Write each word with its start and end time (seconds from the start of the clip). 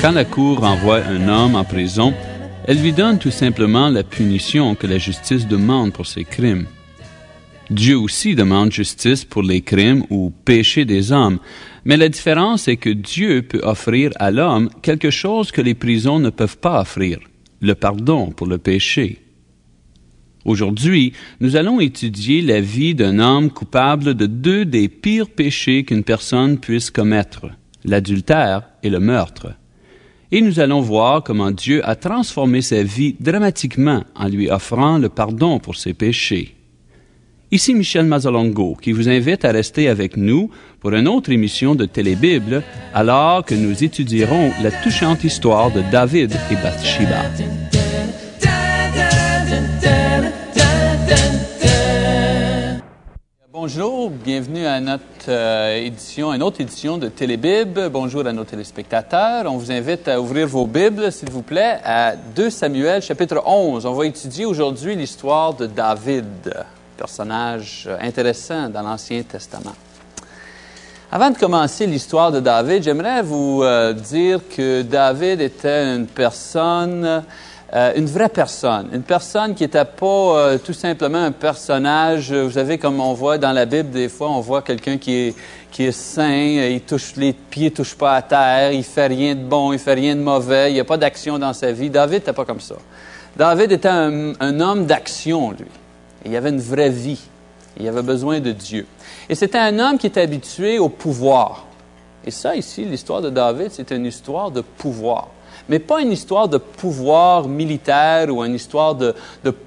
Quand 0.00 0.12
la 0.12 0.24
Cour 0.24 0.64
envoie 0.64 1.02
un 1.04 1.28
homme 1.28 1.54
en 1.54 1.64
prison, 1.64 2.14
elle 2.64 2.80
lui 2.80 2.92
donne 2.92 3.18
tout 3.18 3.30
simplement 3.30 3.88
la 3.88 4.02
punition 4.02 4.74
que 4.74 4.86
la 4.86 4.98
justice 4.98 5.46
demande 5.46 5.92
pour 5.92 6.06
ses 6.06 6.24
crimes. 6.24 6.66
Dieu 7.70 7.98
aussi 7.98 8.34
demande 8.34 8.72
justice 8.72 9.24
pour 9.24 9.42
les 9.42 9.60
crimes 9.60 10.04
ou 10.08 10.30
péchés 10.30 10.84
des 10.84 11.12
hommes, 11.12 11.38
mais 11.84 11.96
la 11.96 12.08
différence 12.08 12.66
est 12.66 12.76
que 12.76 12.90
Dieu 12.90 13.42
peut 13.42 13.60
offrir 13.62 14.10
à 14.18 14.30
l'homme 14.30 14.70
quelque 14.82 15.10
chose 15.10 15.52
que 15.52 15.60
les 15.60 15.74
prisons 15.74 16.18
ne 16.18 16.30
peuvent 16.30 16.58
pas 16.58 16.80
offrir, 16.80 17.18
le 17.60 17.74
pardon 17.74 18.30
pour 18.30 18.46
le 18.46 18.58
péché. 18.58 19.20
Aujourd'hui, 20.44 21.12
nous 21.40 21.56
allons 21.56 21.78
étudier 21.78 22.40
la 22.40 22.60
vie 22.60 22.94
d'un 22.94 23.18
homme 23.18 23.50
coupable 23.50 24.14
de 24.14 24.26
deux 24.26 24.64
des 24.64 24.88
pires 24.88 25.28
péchés 25.28 25.84
qu'une 25.84 26.04
personne 26.04 26.58
puisse 26.58 26.90
commettre, 26.90 27.46
l'adultère 27.84 28.62
et 28.82 28.88
le 28.88 29.00
meurtre 29.00 29.48
et 30.30 30.42
nous 30.42 30.60
allons 30.60 30.80
voir 30.80 31.22
comment 31.22 31.50
Dieu 31.50 31.86
a 31.88 31.96
transformé 31.96 32.60
sa 32.60 32.82
vie 32.82 33.16
dramatiquement 33.18 34.04
en 34.14 34.28
lui 34.28 34.50
offrant 34.50 34.98
le 34.98 35.08
pardon 35.08 35.58
pour 35.58 35.76
ses 35.76 35.94
péchés. 35.94 36.57
Ici 37.50 37.74
Michel 37.74 38.04
Mazzalongo 38.04 38.74
qui 38.74 38.92
vous 38.92 39.08
invite 39.08 39.46
à 39.46 39.52
rester 39.52 39.88
avec 39.88 40.18
nous 40.18 40.50
pour 40.80 40.92
une 40.92 41.08
autre 41.08 41.32
émission 41.32 41.74
de 41.74 41.86
Télébible 41.86 42.62
alors 42.92 43.42
que 43.42 43.54
nous 43.54 43.82
étudierons 43.82 44.52
la 44.62 44.70
touchante 44.70 45.24
histoire 45.24 45.70
de 45.70 45.80
David 45.90 46.30
et 46.50 46.56
Bathsheba. 46.56 47.22
Bonjour, 53.50 54.10
bienvenue 54.10 54.66
à 54.66 54.80
notre 54.80 55.02
euh, 55.28 55.76
édition, 55.76 56.32
une 56.34 56.42
autre 56.42 56.60
édition 56.60 56.98
de 56.98 57.08
Télébib. 57.08 57.78
Bonjour 57.90 58.26
à 58.26 58.32
nos 58.32 58.44
téléspectateurs. 58.44 59.44
On 59.46 59.56
vous 59.56 59.72
invite 59.72 60.06
à 60.06 60.20
ouvrir 60.20 60.46
vos 60.46 60.66
Bibles, 60.66 61.10
s'il 61.10 61.30
vous 61.30 61.42
plaît, 61.42 61.78
à 61.82 62.14
2 62.14 62.50
Samuel, 62.50 63.00
chapitre 63.00 63.42
11. 63.46 63.86
On 63.86 63.92
va 63.92 64.06
étudier 64.06 64.44
aujourd'hui 64.44 64.94
l'histoire 64.96 65.54
de 65.54 65.66
David, 65.66 66.54
personnage 66.98 67.88
intéressant 68.00 68.68
dans 68.68 68.82
l'Ancien 68.82 69.22
Testament. 69.22 69.74
Avant 71.10 71.30
de 71.30 71.38
commencer 71.38 71.86
l'histoire 71.86 72.30
de 72.30 72.40
David, 72.40 72.82
j'aimerais 72.82 73.22
vous 73.22 73.62
euh, 73.62 73.94
dire 73.94 74.40
que 74.54 74.82
David 74.82 75.40
était 75.40 75.96
une 75.96 76.06
personne 76.06 77.22
euh, 77.74 77.92
une 77.96 78.06
vraie 78.06 78.30
personne, 78.30 78.88
une 78.94 79.02
personne 79.02 79.54
qui 79.54 79.62
n'était 79.62 79.84
pas 79.84 80.06
euh, 80.06 80.58
tout 80.58 80.72
simplement 80.72 81.18
un 81.18 81.32
personnage. 81.32 82.32
Vous 82.32 82.52
savez, 82.52 82.78
comme 82.78 82.98
on 82.98 83.12
voit 83.12 83.36
dans 83.36 83.52
la 83.52 83.66
Bible, 83.66 83.90
des 83.90 84.08
fois, 84.08 84.30
on 84.30 84.40
voit 84.40 84.62
quelqu'un 84.62 84.96
qui 84.96 85.12
est, 85.12 85.34
qui 85.70 85.84
est 85.84 85.92
saint, 85.92 86.30
il 86.30 86.80
touche 86.80 87.16
les 87.16 87.34
pieds, 87.34 87.70
touche 87.70 87.94
pas 87.94 88.14
à 88.14 88.22
terre, 88.22 88.72
il 88.72 88.84
fait 88.84 89.08
rien 89.08 89.34
de 89.34 89.42
bon, 89.42 89.74
il 89.74 89.78
fait 89.78 89.92
rien 89.92 90.16
de 90.16 90.22
mauvais, 90.22 90.70
il 90.70 90.74
n'y 90.74 90.80
a 90.80 90.84
pas 90.84 90.96
d'action 90.96 91.38
dans 91.38 91.52
sa 91.52 91.70
vie. 91.72 91.90
David 91.90 92.20
n'était 92.20 92.32
pas 92.32 92.46
comme 92.46 92.60
ça. 92.60 92.76
David 93.36 93.72
était 93.72 93.88
un, 93.88 94.32
un 94.40 94.60
homme 94.60 94.86
d'action, 94.86 95.50
lui. 95.50 95.68
Il 96.24 96.34
avait 96.36 96.50
une 96.50 96.60
vraie 96.60 96.90
vie. 96.90 97.20
Il 97.78 97.86
avait 97.88 98.02
besoin 98.02 98.40
de 98.40 98.52
Dieu. 98.52 98.86
Et 99.28 99.34
c'était 99.34 99.58
un 99.58 99.78
homme 99.78 99.98
qui 99.98 100.06
était 100.06 100.22
habitué 100.22 100.78
au 100.78 100.88
pouvoir. 100.88 101.66
Et 102.24 102.30
ça, 102.30 102.56
ici, 102.56 102.84
l'histoire 102.84 103.22
de 103.22 103.30
David, 103.30 103.70
c'est 103.70 103.90
une 103.92 104.06
histoire 104.06 104.50
de 104.50 104.60
pouvoir 104.60 105.28
mais 105.68 105.78
pas 105.78 106.00
une 106.00 106.12
histoire 106.12 106.48
de 106.48 106.58
pouvoir 106.58 107.46
militaire 107.46 108.34
ou 108.34 108.44
une 108.44 108.54
histoire 108.54 108.94
de, 108.94 109.14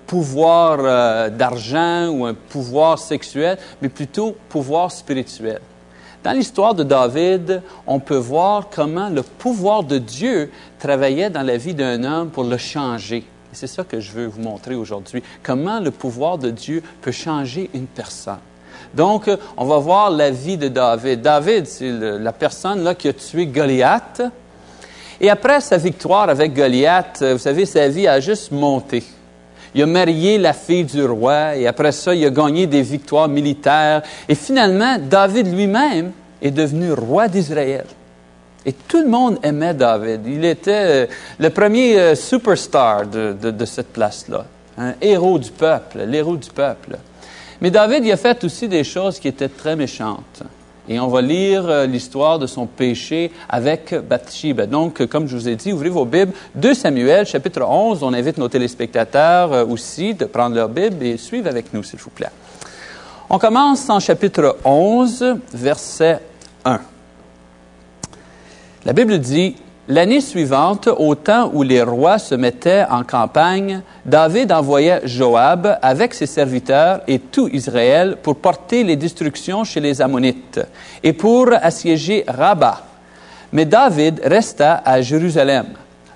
pouvoir 0.07 0.79
euh, 0.81 1.29
d'argent 1.29 2.09
ou 2.09 2.25
un 2.25 2.33
pouvoir 2.33 2.99
sexuel, 2.99 3.57
mais 3.81 3.89
plutôt 3.89 4.35
pouvoir 4.49 4.91
spirituel. 4.91 5.61
Dans 6.23 6.33
l'histoire 6.33 6.75
de 6.75 6.83
David, 6.83 7.61
on 7.87 7.99
peut 7.99 8.17
voir 8.17 8.69
comment 8.69 9.09
le 9.09 9.23
pouvoir 9.23 9.83
de 9.83 9.97
Dieu 9.97 10.51
travaillait 10.79 11.29
dans 11.29 11.41
la 11.41 11.57
vie 11.57 11.73
d'un 11.73 12.03
homme 12.03 12.29
pour 12.29 12.43
le 12.43 12.57
changer. 12.57 13.23
Et 13.51 13.55
c'est 13.55 13.67
ça 13.67 13.83
que 13.83 13.99
je 13.99 14.11
veux 14.11 14.27
vous 14.27 14.41
montrer 14.41 14.75
aujourd'hui, 14.75 15.21
comment 15.43 15.79
le 15.79 15.91
pouvoir 15.91 16.37
de 16.37 16.49
Dieu 16.49 16.81
peut 17.01 17.11
changer 17.11 17.69
une 17.73 17.87
personne. 17.87 18.39
Donc, 18.93 19.29
on 19.57 19.65
va 19.65 19.77
voir 19.77 20.09
la 20.09 20.31
vie 20.31 20.57
de 20.57 20.67
David. 20.67 21.21
David, 21.21 21.67
c'est 21.67 21.91
la 21.91 22.33
personne 22.33 22.83
là 22.83 22.95
qui 22.95 23.07
a 23.07 23.13
tué 23.13 23.45
Goliath. 23.45 24.21
Et 25.19 25.29
après 25.29 25.61
sa 25.61 25.77
victoire 25.77 26.29
avec 26.29 26.53
Goliath, 26.53 27.19
euh, 27.21 27.33
vous 27.33 27.39
savez, 27.39 27.67
sa 27.67 27.87
vie 27.87 28.07
a 28.07 28.19
juste 28.19 28.51
monté. 28.51 29.03
Il 29.75 29.83
a 29.83 29.85
marié 29.85 30.39
la 30.39 30.51
fille 30.51 30.83
du 30.83 31.05
roi 31.05 31.55
et 31.55 31.67
après 31.67 31.91
ça, 31.91 32.15
il 32.15 32.25
a 32.25 32.31
gagné 32.31 32.65
des 32.65 32.81
victoires 32.81 33.27
militaires. 33.27 34.01
Et 34.27 34.35
finalement, 34.35 34.97
David 34.97 35.53
lui-même 35.53 36.11
est 36.41 36.51
devenu 36.51 36.91
roi 36.91 37.27
d'Israël. 37.27 37.85
Et 38.65 38.73
tout 38.73 39.01
le 39.01 39.07
monde 39.07 39.39
aimait 39.41 39.73
David. 39.73 40.21
Il 40.27 40.45
était 40.45 40.71
euh, 40.71 41.07
le 41.39 41.49
premier 41.49 41.97
euh, 41.97 42.15
superstar 42.15 43.07
de, 43.07 43.65
cette 43.65 43.91
place-là. 43.91 44.45
Un 44.77 44.93
héros 45.01 45.39
du 45.39 45.49
peuple, 45.51 46.03
l'héros 46.05 46.37
du 46.37 46.49
peuple. 46.49 46.97
Mais 47.59 47.71
David, 47.71 48.05
il 48.05 48.11
a 48.11 48.17
fait 48.17 48.43
aussi 48.43 48.67
des 48.67 48.83
choses 48.83 49.19
qui 49.19 49.27
étaient 49.27 49.49
très 49.49 49.75
méchantes. 49.75 50.43
Et 50.87 50.99
on 50.99 51.07
va 51.07 51.21
lire 51.21 51.67
euh, 51.67 51.85
l'histoire 51.87 52.37
de 52.37 52.45
son 52.45 52.67
péché 52.67 53.31
avec 53.49 53.95
Bathsheba. 53.95 54.67
Donc, 54.67 55.07
comme 55.07 55.27
je 55.27 55.35
vous 55.35 55.49
ai 55.49 55.55
dit, 55.55 55.73
ouvrez 55.73 55.89
vos 55.89 56.05
Bibles. 56.05 56.33
2 56.53 56.73
Samuel, 56.75 57.25
chapitre 57.25 57.63
11. 57.63 58.03
On 58.03 58.13
invite 58.13 58.37
nos 58.37 58.47
téléspectateurs 58.47 59.67
aussi 59.67 60.13
de 60.13 60.25
prendre 60.25 60.55
leur 60.55 60.69
Bible 60.69 61.03
et 61.03 61.17
suivre 61.17 61.47
avec 61.47 61.73
nous, 61.73 61.81
s'il 61.81 61.99
vous 61.99 62.11
plaît. 62.11 62.31
On 63.27 63.39
commence 63.39 63.89
en 63.89 63.99
chapitre 63.99 64.57
11, 64.65 65.37
verset 65.53 66.19
1. 66.63 66.79
La 68.83 68.93
Bible 68.93 69.19
dit, 69.19 69.55
L'année 69.87 70.21
suivante, 70.21 70.87
au 70.87 71.15
temps 71.15 71.51
où 71.53 71.63
les 71.63 71.81
rois 71.81 72.17
se 72.17 72.33
mettaient 72.33 72.85
en 72.89 73.03
campagne, 73.03 73.81
David 74.05 74.51
envoya 74.51 75.05
Joab 75.05 75.77
avec 75.81 76.13
ses 76.13 76.27
serviteurs 76.27 77.01
et 77.07 77.19
tout 77.19 77.49
Israël 77.51 78.17
pour 78.23 78.37
porter 78.37 78.83
les 78.83 78.95
destructions 78.95 79.63
chez 79.63 79.79
les 79.79 80.01
Ammonites 80.01 80.61
et 81.03 81.13
pour 81.13 81.49
assiéger 81.51 82.23
Rabat. 82.27 82.83
Mais 83.51 83.65
David 83.65 84.21
resta 84.23 84.81
à 84.85 85.01
Jérusalem. 85.01 85.65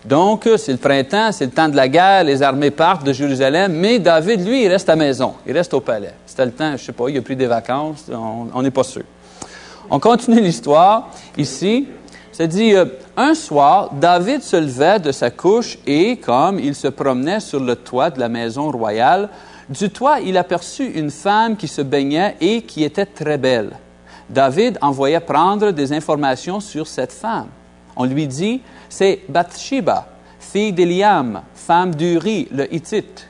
Donc, 0.06 0.48
c'est 0.58 0.72
le 0.72 0.78
printemps, 0.78 1.32
c'est 1.32 1.46
le 1.46 1.52
temps 1.52 1.68
de 1.68 1.76
la 1.76 1.90
guerre, 1.90 2.24
les 2.24 2.42
armées 2.42 2.72
partent 2.72 3.06
de 3.06 3.14
Jérusalem, 3.14 3.74
mais 3.74 4.00
David, 4.00 4.48
lui, 4.48 4.64
il 4.64 4.70
reste 4.70 4.88
à 4.88 4.96
maison, 4.96 5.34
il 5.46 5.54
reste 5.54 5.74
au 5.74 5.82
palais. 5.82 6.14
C'était 6.26 6.46
le 6.46 6.52
temps, 6.52 6.78
je 6.78 6.86
sais 6.86 6.94
pas, 6.94 7.10
il 7.10 7.18
a 7.18 7.22
pris 7.22 7.36
des 7.36 7.48
vacances, 7.48 8.06
on 8.12 8.62
n'est 8.62 8.72
pas 8.72 8.84
sûr. 8.84 9.04
On 9.90 10.00
continue 10.00 10.42
l'histoire 10.42 11.10
ici. 11.38 11.88
C'est 12.38 12.50
dit, 12.50 12.74
euh, 12.74 12.84
un 13.16 13.34
soir, 13.34 13.92
David 13.94 14.44
se 14.44 14.58
levait 14.58 15.00
de 15.00 15.14
sa 15.14 15.32
couche 15.32 15.78
et, 15.88 16.18
comme 16.18 16.60
il 16.60 16.76
se 16.76 16.90
promenait 16.90 17.40
sur 17.40 17.62
le 17.62 17.78
toit 17.78 18.10
de 18.10 18.20
la 18.20 18.28
maison 18.28 18.72
royale, 18.72 19.30
du 19.70 19.90
toit, 19.90 20.20
il 20.20 20.38
aperçut 20.38 20.86
une 20.86 21.12
femme 21.12 21.56
qui 21.56 21.70
se 21.70 21.82
baignait 21.82 22.36
et 22.42 22.64
qui 22.64 22.84
était 22.84 23.06
très 23.06 23.38
belle. 23.38 23.72
David 24.30 24.78
envoya 24.82 25.22
prendre 25.22 25.72
des 25.72 25.94
informations 25.94 26.60
sur 26.60 26.88
cette 26.88 27.14
femme. 27.14 27.48
On 27.96 28.04
lui 28.04 28.28
dit, 28.28 28.62
c'est 28.90 29.22
Bathsheba, 29.30 30.06
fille 30.38 30.74
d'Eliam, 30.74 31.42
femme 31.54 31.96
d'Uri, 31.96 32.50
le 32.52 32.66
Hittite. 32.74 33.30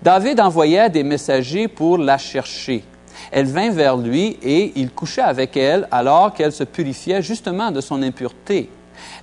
David 0.00 0.38
envoya 0.38 0.88
des 0.88 1.02
messagers 1.02 1.66
pour 1.66 1.98
la 1.98 2.16
chercher. 2.16 2.84
Elle 3.30 3.46
vint 3.46 3.70
vers 3.70 3.96
lui 3.96 4.38
et 4.42 4.72
il 4.76 4.90
coucha 4.90 5.26
avec 5.26 5.56
elle 5.56 5.88
alors 5.90 6.32
qu'elle 6.32 6.52
se 6.52 6.64
purifiait 6.64 7.22
justement 7.22 7.70
de 7.70 7.80
son 7.80 8.02
impureté. 8.02 8.70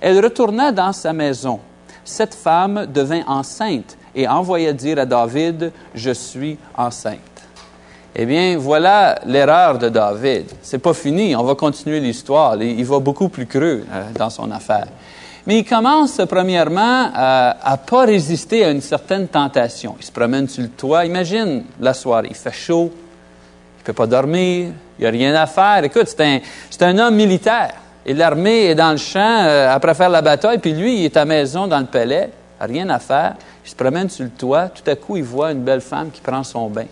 Elle 0.00 0.22
retourna 0.22 0.72
dans 0.72 0.92
sa 0.92 1.12
maison. 1.12 1.60
Cette 2.04 2.34
femme 2.34 2.86
devint 2.92 3.22
enceinte 3.26 3.96
et 4.14 4.28
envoya 4.28 4.72
dire 4.72 4.98
à 4.98 5.06
David, 5.06 5.72
Je 5.94 6.10
suis 6.10 6.58
enceinte. 6.76 7.18
Eh 8.16 8.26
bien, 8.26 8.56
voilà 8.58 9.18
l'erreur 9.26 9.78
de 9.78 9.88
David. 9.88 10.46
C'est 10.62 10.78
pas 10.78 10.94
fini, 10.94 11.34
on 11.34 11.42
va 11.42 11.56
continuer 11.56 11.98
l'histoire. 11.98 12.60
Il 12.62 12.84
va 12.84 13.00
beaucoup 13.00 13.28
plus 13.28 13.46
creux 13.46 13.84
euh, 13.90 14.04
dans 14.16 14.30
son 14.30 14.50
affaire. 14.52 14.86
Mais 15.46 15.58
il 15.58 15.64
commence 15.64 16.20
premièrement 16.28 17.10
à, 17.12 17.56
à 17.60 17.76
pas 17.76 18.04
résister 18.04 18.64
à 18.64 18.70
une 18.70 18.80
certaine 18.80 19.26
tentation. 19.26 19.96
Il 19.98 20.04
se 20.04 20.12
promène 20.12 20.48
sur 20.48 20.62
le 20.62 20.68
toit. 20.68 21.04
Imagine 21.04 21.64
la 21.80 21.92
soirée, 21.92 22.28
il 22.30 22.36
fait 22.36 22.52
chaud, 22.52 22.92
peut 23.84 23.92
pas 23.92 24.06
dormir, 24.06 24.72
il 24.98 25.06
a 25.06 25.10
rien 25.10 25.34
à 25.34 25.46
faire. 25.46 25.84
Écoute, 25.84 26.06
c'est 26.06 26.22
un, 26.22 26.40
un, 26.80 26.98
homme 26.98 27.14
militaire. 27.14 27.74
Et 28.06 28.14
l'armée 28.14 28.66
est 28.66 28.74
dans 28.74 28.90
le 28.90 28.96
champ 28.96 29.44
euh, 29.44 29.74
après 29.74 29.94
faire 29.94 30.10
la 30.10 30.22
bataille, 30.22 30.58
puis 30.58 30.72
lui, 30.72 31.00
il 31.00 31.04
est 31.04 31.16
à 31.16 31.24
maison 31.24 31.66
dans 31.66 31.80
le 31.80 31.86
palais, 31.86 32.30
rien 32.60 32.88
à 32.90 32.98
faire. 32.98 33.34
Il 33.64 33.70
se 33.70 33.74
promène 33.74 34.10
sur 34.10 34.24
le 34.24 34.30
toit. 34.30 34.68
Tout 34.68 34.88
à 34.90 34.94
coup, 34.94 35.16
il 35.16 35.24
voit 35.24 35.52
une 35.52 35.62
belle 35.62 35.80
femme 35.80 36.10
qui 36.10 36.20
prend 36.20 36.42
son 36.42 36.68
bain. 36.68 36.86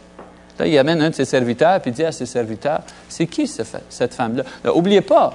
Là, 0.59 0.67
il 0.67 0.79
amène 0.79 1.03
un 1.03 1.11
de 1.11 1.15
ses 1.15 1.25
serviteurs, 1.25 1.81
puis 1.81 1.91
il 1.91 1.95
dit 1.95 2.05
à 2.05 2.13
ses 2.13 2.27
serviteurs, 2.27 2.81
c'est 3.09 3.27
qui 3.27 3.47
cette 3.47 4.15
femme-là? 4.15 4.45
N'oubliez 4.65 5.01
pas, 5.01 5.35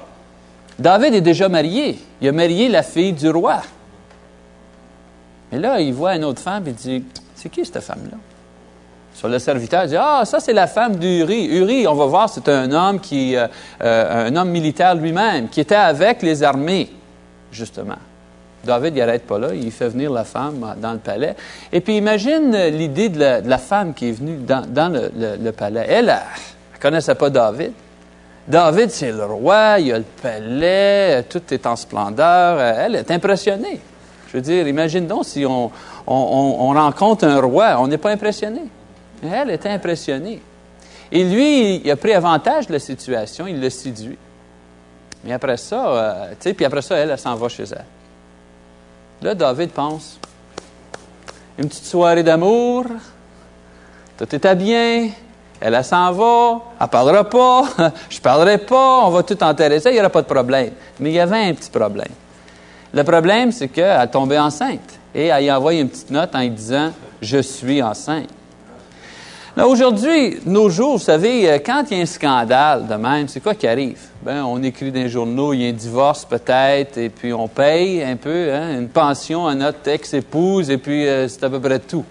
David 0.80 1.15
est 1.15 1.21
déjà 1.21 1.50
marié. 1.50 2.00
Il 2.21 2.27
a 2.27 2.31
marié 2.31 2.69
la 2.69 2.83
fille 2.83 3.13
du 3.13 3.30
roi. 3.30 3.62
Mais 5.51 5.59
là, 5.59 5.80
il 5.80 5.94
voit 5.94 6.15
une 6.15 6.24
autre 6.24 6.42
femme 6.42 6.68
et 6.68 6.71
il 6.71 6.75
dit 6.75 7.04
C'est 7.36 7.50
qui 7.50 7.65
cette 7.65 7.81
femme-là 7.81 8.18
Sur 9.17 9.29
le 9.29 9.39
serviteur, 9.39 9.85
il 9.85 9.89
dit 9.89 9.95
Ah, 9.97 10.21
ça, 10.25 10.39
c'est 10.39 10.53
la 10.53 10.67
femme 10.67 10.97
d'Uri. 10.97 11.47
Uri, 11.47 11.87
on 11.87 11.95
va 11.95 12.05
voir, 12.05 12.29
c'est 12.29 12.47
un 12.49 12.71
homme 12.71 12.99
qui, 12.99 13.35
euh, 13.35 13.47
euh, 13.83 14.27
un 14.27 14.35
homme 14.35 14.51
militaire 14.51 14.93
lui-même, 14.93 15.49
qui 15.49 15.59
était 15.59 15.73
avec 15.73 16.21
les 16.21 16.43
armées, 16.43 16.91
justement. 17.51 17.97
David 18.63 18.95
n'arrête 18.95 19.25
pas 19.25 19.39
là, 19.39 19.55
il 19.55 19.71
fait 19.71 19.89
venir 19.89 20.11
la 20.11 20.23
femme 20.23 20.75
dans 20.79 20.91
le 20.91 20.99
palais. 20.99 21.35
Et 21.73 21.81
puis 21.81 21.97
imagine 21.97 22.55
l'idée 22.67 23.09
de, 23.09 23.41
la, 23.43 23.57
femme 23.57 23.95
qui 23.95 24.09
est 24.09 24.11
venue 24.11 24.37
dans, 24.37 24.93
le, 24.93 25.49
palais. 25.51 25.87
Elle, 25.89 26.09
elle 26.09 26.15
ne 26.75 26.79
connaissait 26.79 27.15
pas 27.15 27.31
David. 27.31 27.71
David, 28.47 28.91
c'est 28.91 29.11
le 29.11 29.25
roi, 29.25 29.79
il 29.79 29.93
a 29.93 29.97
le 29.97 30.05
palais, 30.21 31.23
tout 31.23 31.41
est 31.49 31.65
en 31.65 31.75
splendeur. 31.75 32.61
Elle 32.61 32.93
est 32.93 33.09
impressionnée. 33.09 33.81
Je 34.27 34.33
veux 34.33 34.41
dire, 34.41 34.67
imagine 34.67 35.07
donc 35.07 35.25
si 35.25 35.43
on, 35.43 35.71
rencontre 36.05 37.25
un 37.25 37.41
roi, 37.41 37.77
on 37.79 37.87
n'est 37.87 37.97
pas 37.97 38.11
impressionné. 38.11 38.61
Elle 39.23 39.49
est 39.49 39.65
impressionnée. 39.65 40.41
Et 41.11 41.23
lui, 41.23 41.77
il 41.77 41.91
a 41.91 41.95
pris 41.95 42.13
avantage 42.13 42.67
de 42.67 42.73
la 42.73 42.79
situation, 42.79 43.47
il 43.47 43.61
l'a 43.61 43.69
séduit. 43.69 44.17
Mais 45.23 45.33
après 45.33 45.57
ça, 45.57 45.87
euh, 45.87 46.33
tu 46.39 46.53
puis 46.53 46.65
après 46.65 46.81
ça, 46.81 46.95
elle, 46.97 47.11
elle 47.11 47.19
s'en 47.19 47.35
va 47.35 47.49
chez 47.49 47.63
elle. 47.63 47.85
Là, 49.21 49.33
David 49.33 49.71
pense, 49.71 50.19
une 51.57 51.67
petite 51.67 51.85
soirée 51.85 52.23
d'amour, 52.23 52.85
tout 54.17 54.35
est 54.35 54.45
à 54.45 54.53
bien, 54.53 55.09
elle, 55.59 55.83
s'en 55.83 56.11
va, 56.11 56.61
elle 56.79 56.87
parlera 56.87 57.27
pas, 57.27 57.63
je 58.09 58.19
parlerai 58.19 58.59
pas, 58.59 59.05
on 59.05 59.09
va 59.09 59.23
tout 59.23 59.41
enterrer 59.43 59.79
ça, 59.79 59.89
il 59.89 59.93
n'y 59.93 59.99
aura 59.99 60.09
pas 60.09 60.21
de 60.21 60.27
problème. 60.27 60.71
Mais 60.99 61.09
il 61.09 61.15
y 61.15 61.19
avait 61.19 61.45
un 61.45 61.53
petit 61.53 61.71
problème. 61.71 62.11
Le 62.93 63.03
problème, 63.03 63.51
c'est 63.51 63.67
qu'elle 63.67 64.09
tombée 64.11 64.39
enceinte 64.39 64.99
et 65.13 65.27
elle 65.27 65.45
y 65.45 65.49
a 65.49 65.57
envoyé 65.57 65.81
une 65.81 65.89
petite 65.89 66.11
note 66.11 66.33
en 66.35 66.39
lui 66.39 66.49
disant 66.51 66.91
Je 67.21 67.39
suis 67.39 67.81
enceinte. 67.81 68.29
Aujourd'hui, 69.65 70.38
nos 70.45 70.69
jours, 70.69 70.98
vous 70.98 71.04
savez, 71.04 71.50
euh, 71.50 71.57
quand 71.57 71.86
il 71.89 71.98
y 71.98 72.00
a 72.00 72.04
un 72.04 72.06
scandale 72.06 72.86
de 72.86 72.94
même, 72.94 73.27
c'est 73.27 73.39
quoi 73.39 73.56
qui 73.56 73.68
arrive? 73.68 74.00
Ben, 74.21 74.44
on 74.44 74.62
écrit 74.62 74.92
dans 74.92 75.00
les 75.00 75.09
journaux, 75.09 75.51
il 75.51 75.63
y 75.63 75.65
a 75.65 75.69
un 75.69 75.74
divorce 75.74 76.25
peut-être, 76.25 77.00
et 77.00 77.09
puis 77.09 77.33
on 77.33 77.48
paye 77.48 78.04
un 78.04 78.18
peu, 78.18 78.54
hein, 78.54 78.77
une 78.77 78.88
pension 78.88 79.48
à 79.48 79.56
notre 79.56 79.88
ex-épouse, 79.88 80.69
et 80.69 80.77
puis 80.77 81.07
euh, 81.07 81.27
c'est 81.27 81.44
à 81.44 81.50
peu 81.50 81.59
près 81.59 81.80
tout. 81.80 82.06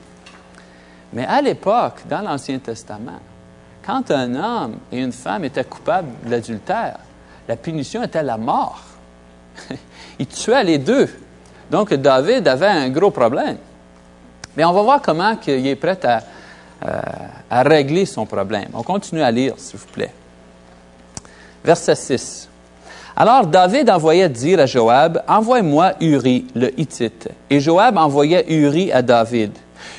Mais 1.13 1.25
à 1.25 1.41
l'époque, 1.41 2.01
dans 2.11 2.21
l'Ancien 2.21 2.59
Testament, 2.59 3.21
quand 3.87 4.11
un 4.11 4.35
homme 4.35 4.79
et 4.91 4.99
une 4.99 5.13
femme 5.13 5.45
étaient 5.45 5.63
coupables 5.63 6.09
de 6.25 6.33
l'adultère, 6.33 6.99
la 7.47 7.55
punition 7.55 8.03
était 8.03 8.25
la 8.25 8.39
mort. 8.39 8.83
il 10.19 10.27
tuait 10.27 10.65
les 10.65 10.79
deux. 10.79 11.09
Donc 11.71 11.95
David 11.95 12.49
avait 12.49 12.67
un 12.67 12.89
gros 12.89 13.13
problème. 13.13 13.59
Mais 14.57 14.65
on 14.65 14.73
va 14.73 14.83
voir 14.83 15.01
comment 15.01 15.37
il 15.47 15.67
est 15.67 15.77
prêt 15.77 15.99
à, 16.05 16.23
euh, 16.85 17.01
à 17.51 17.63
régler 17.63 18.05
son 18.05 18.27
problème. 18.27 18.69
On 18.75 18.83
continue 18.83 19.23
à 19.23 19.31
lire, 19.31 19.55
s'il 19.57 19.79
vous 19.79 19.87
plaît. 19.87 20.13
Verset 21.65 21.97
6. 21.97 22.49
Alors 23.17 23.47
David 23.47 23.89
envoyait 23.89 24.29
dire 24.29 24.61
à 24.61 24.67
Joab, 24.67 25.23
Envoie-moi 25.27 25.95
Uri, 26.01 26.45
le 26.55 26.79
Hittite. 26.79 27.29
Et 27.49 27.61
Joab 27.61 27.97
envoyait 27.97 28.45
Uri 28.53 28.93
à 28.93 29.01
David. 29.01 29.53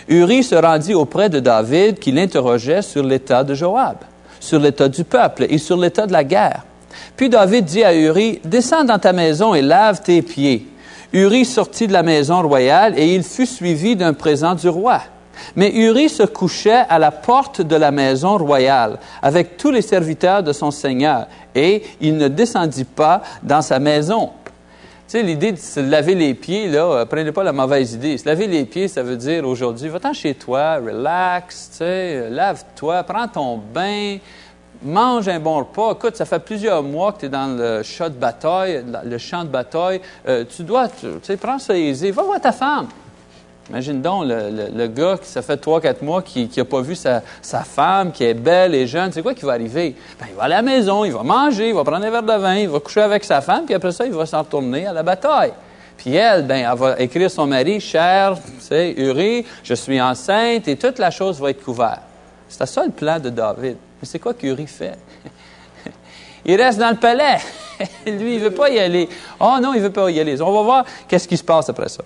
Uri 0.07 0.43
se 0.43 0.53
rendit 0.53 0.93
auprès 0.93 1.29
de 1.29 1.39
David 1.39 1.97
qui 1.97 2.11
l'interrogeait 2.11 2.83
sur 2.83 3.03
l'état 3.03 3.43
de 3.43 3.55
Joab, 3.55 3.97
sur 4.39 4.59
l'état 4.59 4.87
du 4.87 5.03
peuple 5.03 5.47
et 5.49 5.57
sur 5.57 5.77
l'état 5.77 6.05
de 6.05 6.13
la 6.13 6.23
guerre. 6.23 6.63
Puis 7.15 7.29
David 7.29 7.65
dit 7.65 7.83
à 7.83 7.95
Uri, 7.95 8.39
Descends 8.45 8.83
dans 8.83 8.99
ta 8.99 9.13
maison 9.13 9.55
et 9.55 9.63
lave 9.63 10.03
tes 10.03 10.21
pieds. 10.21 10.67
Uri 11.11 11.43
sortit 11.43 11.87
de 11.87 11.93
la 11.93 12.03
maison 12.03 12.41
royale 12.43 12.93
et 12.99 13.15
il 13.15 13.23
fut 13.23 13.47
suivi 13.47 13.95
d'un 13.95 14.13
présent 14.13 14.53
du 14.53 14.69
roi. 14.69 15.01
Mais 15.55 15.73
Uri 15.73 16.09
se 16.09 16.23
couchait 16.23 16.83
à 16.89 16.99
la 16.99 17.11
porte 17.11 17.61
de 17.61 17.75
la 17.75 17.91
maison 17.91 18.37
royale 18.37 18.99
avec 19.21 19.57
tous 19.57 19.71
les 19.71 19.81
serviteurs 19.81 20.43
de 20.43 20.53
son 20.53 20.71
Seigneur 20.71 21.27
et 21.55 21.83
il 22.01 22.17
ne 22.17 22.27
descendit 22.27 22.85
pas 22.85 23.21
dans 23.43 23.61
sa 23.61 23.79
maison. 23.79 24.31
Tu 25.07 25.13
sais, 25.13 25.23
l'idée 25.23 25.53
de 25.53 25.57
se 25.57 25.79
laver 25.79 26.15
les 26.15 26.33
pieds, 26.33 26.67
là, 26.67 26.83
euh, 26.83 27.05
prenez 27.05 27.31
pas 27.31 27.43
la 27.43 27.53
mauvaise 27.53 27.93
idée. 27.93 28.17
Se 28.17 28.27
laver 28.27 28.45
les 28.45 28.65
pieds, 28.65 28.89
ça 28.89 29.03
veut 29.03 29.15
dire 29.15 29.47
aujourd'hui, 29.47 29.87
va-t'en 29.87 30.11
chez 30.11 30.33
toi, 30.33 30.75
relax, 30.75 31.79
euh, 31.79 32.29
lave-toi, 32.29 33.03
prends 33.03 33.27
ton 33.29 33.55
bain, 33.55 34.17
mange 34.83 35.29
un 35.29 35.39
bon 35.39 35.59
repas. 35.59 35.93
Écoute, 35.93 36.17
ça 36.17 36.25
fait 36.25 36.39
plusieurs 36.39 36.83
mois 36.83 37.13
que 37.13 37.21
tu 37.21 37.25
es 37.27 37.29
dans 37.29 37.57
le 37.57 37.83
champ 37.83 38.09
de 38.09 38.15
bataille, 38.15 38.83
le 39.05 39.17
champ 39.17 39.45
de 39.45 39.49
bataille. 39.49 40.01
Euh, 40.27 40.43
tu 40.43 40.63
dois, 40.63 40.89
tu 40.89 41.07
sais, 41.21 41.37
prends 41.37 41.57
ça 41.57 41.77
aisé. 41.77 42.11
Va 42.11 42.23
voir 42.23 42.41
ta 42.41 42.51
femme. 42.51 42.87
Imagine 43.69 44.01
donc 44.01 44.25
le, 44.27 44.87
gars 44.87 45.17
qui, 45.21 45.27
ça 45.27 45.41
fait 45.41 45.57
trois, 45.57 45.81
quatre 45.81 46.01
mois, 46.01 46.21
qui 46.21 46.49
n'a 46.55 46.65
pas 46.65 46.81
vu 46.81 46.95
sa, 46.95 47.21
femme, 47.41 48.11
qui 48.11 48.23
est 48.23 48.33
belle 48.33 48.73
et 48.73 48.87
jeune. 48.87 49.11
C'est 49.11 49.21
quoi 49.21 49.33
qui 49.33 49.43
va 49.43 49.53
arriver? 49.53 49.95
Ben, 50.19 50.27
il 50.29 50.35
va 50.35 50.43
à 50.43 50.47
la 50.47 50.61
maison, 50.61 51.03
il 51.03 51.11
va 51.11 51.23
manger, 51.23 51.69
il 51.69 51.75
va 51.75 51.83
prendre 51.83 52.05
un 52.05 52.09
verre 52.09 52.23
de 52.23 52.33
vin, 52.33 52.55
il 52.55 52.69
va 52.69 52.79
coucher 52.79 53.01
avec 53.01 53.25
sa 53.25 53.41
femme, 53.41 53.65
puis 53.65 53.75
après 53.75 53.91
ça, 53.91 54.05
il 54.05 54.13
va 54.13 54.25
s'en 54.25 54.39
retourner 54.39 54.87
à 54.87 54.93
la 54.93 55.03
bataille. 55.03 55.51
Puis 55.97 56.15
elle, 56.15 56.45
ben, 56.45 56.65
elle 56.71 56.77
va 56.77 56.99
écrire 56.99 57.29
son 57.29 57.45
mari, 57.47 57.81
cher, 57.81 58.35
c'est 58.59 58.93
Uri, 58.93 59.45
je 59.63 59.73
suis 59.73 59.99
enceinte, 59.99 60.67
et 60.67 60.77
toute 60.77 60.99
la 60.99 61.11
chose 61.11 61.41
va 61.41 61.49
être 61.49 61.63
couverte. 61.63 62.01
C'est 62.47 62.65
ça 62.65 62.85
le 62.85 62.91
plan 62.91 63.19
de 63.19 63.29
David. 63.29 63.75
Mais 64.01 64.07
c'est 64.07 64.19
quoi 64.19 64.33
qu'Uri 64.33 64.67
fait? 64.67 64.97
il 66.45 66.55
reste 66.61 66.79
dans 66.79 66.91
le 66.91 66.95
palais. 66.95 67.39
Lui, 68.05 68.35
il 68.35 68.39
ne 68.39 68.45
veut 68.45 68.51
pas 68.51 68.69
y 68.69 68.79
aller. 68.79 69.09
Oh 69.39 69.57
non, 69.61 69.73
il 69.73 69.81
ne 69.81 69.87
veut 69.87 69.91
pas 69.91 70.09
y 70.09 70.19
aller. 70.19 70.41
On 70.41 70.53
va 70.53 70.61
voir 70.61 70.85
qu'est-ce 71.07 71.27
qui 71.27 71.35
se 71.35 71.43
passe 71.43 71.67
après 71.67 71.89
ça. 71.89 72.03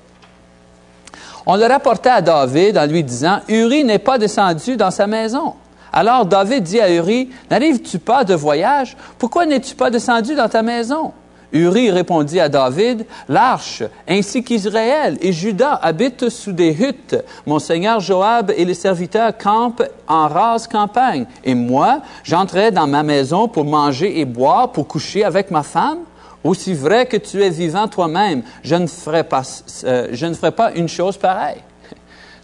On 1.46 1.56
le 1.56 1.66
rapportait 1.66 2.10
à 2.10 2.22
David 2.22 2.78
en 2.78 2.86
lui 2.86 3.04
disant, 3.04 3.40
Uri 3.48 3.84
n'est 3.84 4.00
pas 4.00 4.18
descendu 4.18 4.78
dans 4.78 4.92
sa 4.92 5.08
maison. 5.08 5.56
Alors 5.94 6.26
David 6.26 6.64
dit 6.64 6.80
à 6.80 6.92
Uri, 6.92 7.30
N'arrives-tu 7.50 8.00
pas 8.00 8.24
de 8.24 8.34
voyage? 8.34 8.96
Pourquoi 9.18 9.46
n'es-tu 9.46 9.76
pas 9.76 9.90
descendu 9.90 10.36
dans 10.36 10.48
ta 10.48 10.62
maison? 10.62 11.12
Uri 11.52 11.92
répondit 11.92 12.40
à 12.40 12.48
David, 12.48 13.06
L'arche, 13.28 13.84
ainsi 14.08 14.42
qu'Israël 14.42 15.18
et 15.20 15.34
Judas 15.34 15.80
habitent 15.82 16.30
sous 16.30 16.54
des 16.54 16.72
huttes. 16.72 17.18
Mon 17.46 17.60
seigneur 17.60 18.00
Joab 18.00 18.54
et 18.56 18.64
les 18.64 18.74
serviteurs 18.74 19.38
campent 19.38 19.84
en 20.08 20.30
rase 20.30 20.68
campagne. 20.68 21.26
Et 21.44 21.56
moi, 21.56 22.02
j'entrais 22.24 22.72
dans 22.72 22.88
ma 22.88 23.04
maison 23.04 23.50
pour 23.50 23.66
manger 23.66 24.20
et 24.20 24.26
boire, 24.26 24.72
pour 24.72 24.88
coucher 24.88 25.26
avec 25.26 25.52
ma 25.52 25.64
femme? 25.64 26.00
Aussi 26.44 26.74
vrai 26.74 27.06
que 27.06 27.18
tu 27.18 27.42
es 27.44 27.50
vivant 27.50 27.88
toi-même, 27.88 28.42
je 28.64 28.76
ne 28.76 28.88
ferai 28.88 29.24
pas, 29.24 29.44
euh, 29.84 30.08
je 30.12 30.26
ne 30.26 30.34
ferai 30.34 30.52
pas 30.52 30.72
une 30.72 30.90
chose 30.90 31.18
pareille. 31.18 31.62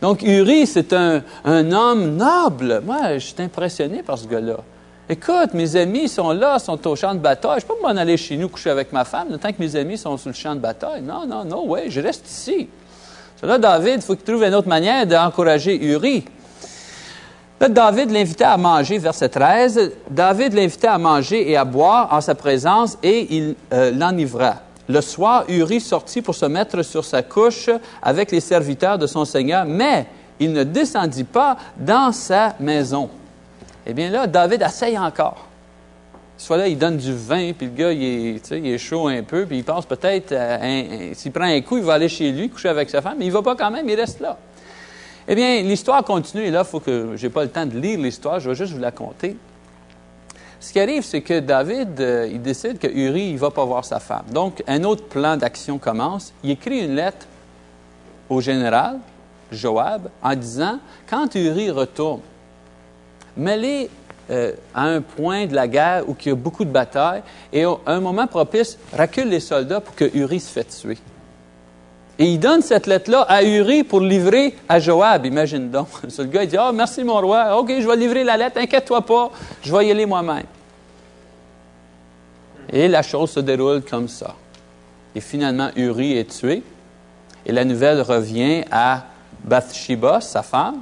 Donc, 0.01 0.21
Uri, 0.21 0.67
c'est 0.67 0.93
un, 0.93 1.23
homme 1.43 2.17
noble. 2.17 2.81
Moi, 2.85 3.17
je 3.17 3.25
suis 3.25 3.35
impressionné 3.41 4.03
par 4.03 4.17
ce 4.17 4.27
gars-là. 4.27 4.57
Écoute, 5.09 5.53
mes 5.53 5.75
amis 5.75 6.07
sont 6.07 6.31
là, 6.31 6.59
sont 6.59 6.85
au 6.85 6.95
champ 6.95 7.15
de 7.15 7.19
bataille. 7.19 7.59
Je 7.59 7.65
ne 7.65 7.69
peux 7.69 7.81
pas 7.81 7.93
m'en 7.93 7.99
aller 7.99 8.17
chez 8.17 8.37
nous 8.37 8.49
coucher 8.49 8.69
avec 8.69 8.91
ma 8.91 9.05
femme, 9.05 9.29
le 9.31 9.37
temps 9.37 9.51
que 9.51 9.59
mes 9.59 9.75
amis 9.75 9.97
sont 9.97 10.17
sur 10.17 10.29
le 10.29 10.35
champ 10.35 10.53
de 10.53 10.59
bataille. 10.59 11.01
Non, 11.01 11.25
non, 11.25 11.45
non, 11.45 11.63
oui, 11.65 11.89
je 11.89 12.01
reste 12.01 12.29
ici. 12.29 12.69
Là, 13.41 13.57
David, 13.57 13.95
il 13.95 14.01
faut 14.01 14.15
qu'il 14.15 14.25
trouve 14.25 14.43
une 14.43 14.53
autre 14.53 14.67
manière 14.67 15.07
d'encourager 15.07 15.83
Uri. 15.83 16.25
David 17.59 18.11
l'invitait 18.11 18.43
à 18.43 18.55
manger, 18.55 18.99
verset 18.99 19.29
13. 19.29 19.91
David 20.11 20.53
l'invitait 20.53 20.87
à 20.87 20.97
manger 20.99 21.49
et 21.49 21.57
à 21.57 21.65
boire 21.65 22.13
en 22.13 22.21
sa 22.21 22.35
présence 22.35 22.97
et 23.01 23.35
il 23.35 23.55
euh, 23.73 23.91
l'enivra. 23.91 24.57
Le 24.87 25.01
soir, 25.01 25.43
Uri 25.49 25.81
sortit 25.81 26.21
pour 26.21 26.35
se 26.35 26.45
mettre 26.45 26.83
sur 26.83 27.03
sa 27.03 27.23
couche 27.23 27.69
avec 28.01 28.31
les 28.31 28.39
serviteurs 28.39 28.97
de 28.97 29.07
son 29.07 29.25
Seigneur, 29.25 29.65
mais 29.65 30.05
il 30.39 30.53
ne 30.53 30.63
descendit 30.63 31.23
pas 31.23 31.57
dans 31.77 32.11
sa 32.11 32.55
maison. 32.59 33.09
Eh 33.85 33.93
bien 33.93 34.11
là, 34.11 34.27
David 34.27 34.61
essaye 34.61 34.97
encore. 34.97 35.47
Soit 36.37 36.57
là, 36.57 36.67
il 36.67 36.77
donne 36.77 36.97
du 36.97 37.13
vin, 37.13 37.51
puis 37.57 37.65
le 37.65 37.73
gars, 37.73 37.91
il 37.91 38.35
est, 38.35 38.51
est 38.51 38.77
chaud 38.77 39.07
un 39.07 39.23
peu, 39.23 39.47
puis 39.47 39.57
il 39.57 39.63
pense 39.63 39.87
peut-être, 39.87 40.33
s'il 41.13 41.31
prend 41.31 41.45
un 41.45 41.61
coup, 41.61 41.77
il 41.77 41.83
va 41.83 41.95
aller 41.95 42.07
chez 42.07 42.31
lui, 42.31 42.47
coucher 42.49 42.69
avec 42.69 42.91
sa 42.91 43.01
femme, 43.01 43.15
mais 43.17 43.25
il 43.25 43.29
ne 43.29 43.33
va 43.33 43.41
pas 43.41 43.55
quand 43.55 43.71
même, 43.71 43.89
il 43.89 43.95
reste 43.95 44.19
là. 44.19 44.37
Eh 45.29 45.35
bien, 45.35 45.61
l'histoire 45.61 46.03
continue, 46.05 46.43
et 46.43 46.51
là, 46.51 46.63
il 46.65 46.69
faut 46.69 46.79
que 46.79 47.17
je 47.17 47.25
n'ai 47.25 47.29
pas 47.31 47.43
le 47.43 47.49
temps 47.49 47.65
de 47.65 47.77
lire 47.77 47.99
l'histoire, 47.99 48.39
je 48.39 48.49
vais 48.49 48.55
juste 48.55 48.71
vous 48.71 48.79
la 48.79 48.91
conter. 48.91 49.35
Ce 50.59 50.71
qui 50.71 50.79
arrive, 50.79 51.03
c'est 51.03 51.21
que 51.21 51.39
David, 51.39 51.99
euh, 51.99 52.29
il 52.31 52.41
décide 52.41 52.79
que 52.79 52.87
Uri, 52.87 53.27
il 53.27 53.33
ne 53.33 53.37
va 53.37 53.51
pas 53.51 53.65
voir 53.65 53.83
sa 53.83 53.99
femme. 53.99 54.23
Donc, 54.31 54.63
un 54.67 54.83
autre 54.85 55.03
plan 55.03 55.37
d'action 55.37 55.77
commence. 55.77 56.33
Il 56.43 56.51
écrit 56.51 56.79
une 56.79 56.95
lettre 56.95 57.27
au 58.29 58.41
général, 58.41 58.99
Joab, 59.51 60.09
en 60.23 60.35
disant, 60.35 60.79
quand 61.09 61.35
Uri 61.35 61.71
retourne, 61.71 62.21
mets 63.35 63.89
euh, 64.29 64.53
à 64.73 64.83
un 64.83 65.01
point 65.01 65.45
de 65.45 65.53
la 65.53 65.67
guerre 65.67 66.07
où 66.07 66.15
il 66.19 66.27
y 66.29 66.31
a 66.31 66.35
beaucoup 66.35 66.65
de 66.65 66.71
batailles, 66.71 67.21
et 67.51 67.65
à 67.65 67.77
un 67.85 67.99
moment 67.99 68.27
propice, 68.27 68.77
recule 68.97 69.27
les 69.27 69.41
soldats 69.41 69.81
pour 69.81 69.93
que 69.93 70.09
Uri 70.17 70.39
se 70.39 70.51
fasse 70.51 70.79
tuer. 70.81 70.97
Et 72.19 72.25
il 72.25 72.39
donne 72.39 72.61
cette 72.61 72.87
lettre-là 72.87 73.21
à 73.21 73.43
Uri 73.43 73.83
pour 73.83 74.01
livrer 74.01 74.55
à 74.67 74.79
Joab. 74.79 75.25
Imagine 75.25 75.69
donc. 75.69 75.87
Ce 76.07 76.21
gars, 76.23 76.43
il 76.43 76.49
dit 76.49 76.57
Ah, 76.57 76.71
merci 76.73 77.03
mon 77.03 77.19
roi. 77.19 77.57
OK, 77.59 77.71
je 77.79 77.87
vais 77.87 77.95
livrer 77.95 78.23
la 78.23 78.37
lettre. 78.37 78.59
Inquiète-toi 78.59 79.01
pas. 79.01 79.31
Je 79.61 79.75
vais 79.75 79.87
y 79.87 79.91
aller 79.91 80.05
moi-même. 80.05 80.45
Et 82.69 82.87
la 82.87 83.01
chose 83.01 83.31
se 83.31 83.39
déroule 83.39 83.81
comme 83.81 84.07
ça. 84.07 84.35
Et 85.15 85.21
finalement, 85.21 85.69
Uri 85.75 86.17
est 86.17 86.29
tué. 86.39 86.63
Et 87.45 87.51
la 87.51 87.63
nouvelle 87.63 88.01
revient 88.01 88.63
à 88.71 89.03
Bathsheba, 89.43 90.19
sa 90.19 90.43
femme. 90.43 90.81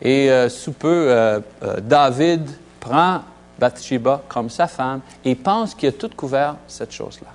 Et 0.00 0.30
euh, 0.30 0.48
sous 0.48 0.72
peu, 0.72 0.88
euh, 0.88 1.40
euh, 1.62 1.76
David 1.80 2.48
prend 2.78 3.20
Bathsheba 3.58 4.22
comme 4.28 4.48
sa 4.48 4.66
femme 4.66 5.00
et 5.24 5.34
pense 5.34 5.74
qu'il 5.74 5.90
a 5.90 5.92
tout 5.92 6.10
couvert 6.16 6.56
cette 6.66 6.92
chose-là. 6.92 7.28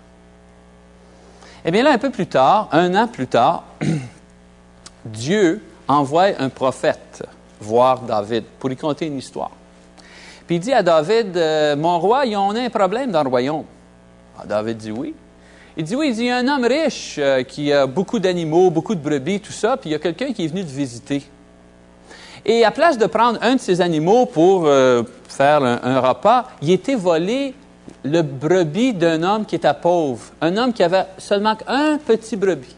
Eh 1.65 1.71
bien 1.71 1.83
là, 1.83 1.91
un 1.91 1.97
peu 1.97 2.11
plus 2.11 2.27
tard, 2.27 2.69
un 2.71 2.93
an 2.95 3.07
plus 3.07 3.27
tard, 3.27 3.63
Dieu 5.05 5.61
envoie 5.87 6.27
un 6.39 6.49
prophète 6.49 7.23
voir 7.59 8.01
David 8.01 8.43
pour 8.59 8.69
lui 8.69 8.77
conter 8.77 9.07
une 9.07 9.17
histoire. 9.17 9.51
Puis 10.45 10.57
il 10.57 10.59
dit 10.59 10.73
à 10.73 10.83
David, 10.83 11.35
mon 11.77 11.99
roi, 11.99 12.25
il 12.25 12.33
y 12.33 12.35
a 12.35 12.39
un 12.39 12.69
problème 12.69 13.11
dans 13.11 13.23
le 13.23 13.29
royaume. 13.29 13.65
Ah, 14.37 14.45
David 14.45 14.77
dit 14.77 14.91
oui. 14.91 15.15
Il 15.77 15.83
dit 15.83 15.95
oui, 15.95 16.09
il 16.09 16.15
dit, 16.15 16.21
il 16.21 16.27
y 16.27 16.31
a 16.31 16.37
un 16.37 16.47
homme 16.47 16.65
riche 16.65 17.17
euh, 17.19 17.43
qui 17.43 17.73
a 17.73 17.85
beaucoup 17.85 18.19
d'animaux, 18.19 18.69
beaucoup 18.69 18.95
de 18.95 19.01
brebis, 19.01 19.41
tout 19.41 19.51
ça, 19.51 19.75
puis 19.75 19.89
il 19.89 19.93
y 19.93 19.95
a 19.95 19.99
quelqu'un 19.99 20.31
qui 20.31 20.45
est 20.45 20.47
venu 20.47 20.63
te 20.63 20.71
visiter. 20.71 21.23
Et 22.45 22.63
à 22.63 22.71
place 22.71 22.97
de 22.97 23.05
prendre 23.07 23.39
un 23.41 23.55
de 23.55 23.59
ces 23.59 23.81
animaux 23.81 24.25
pour 24.25 24.67
euh, 24.67 25.03
faire 25.27 25.63
un, 25.63 25.99
repas, 25.99 26.45
il 26.61 26.71
était 26.71 26.95
volé 26.95 27.55
le 28.05 28.21
brebis 28.21 28.93
d'un 28.93 29.23
homme 29.23 29.45
qui 29.45 29.55
était 29.55 29.73
pauvre, 29.73 30.23
un 30.39 30.55
homme 30.57 30.71
qui 30.71 30.83
avait 30.83 31.07
seulement 31.17 31.57
un 31.67 31.97
petit 31.97 32.35
brebis, 32.35 32.75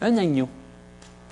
un 0.00 0.16
agneau. 0.16 0.48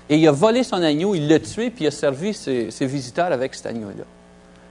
Et 0.08 0.16
il 0.16 0.26
a 0.26 0.32
volé 0.32 0.64
son 0.64 0.82
agneau, 0.82 1.14
il 1.14 1.28
l'a 1.28 1.38
tué, 1.38 1.70
puis 1.70 1.84
il 1.84 1.88
a 1.88 1.90
servi 1.90 2.34
ses, 2.34 2.68
visiteurs 2.80 3.32
avec 3.32 3.54
cet 3.54 3.66
agneau-là. 3.66 4.04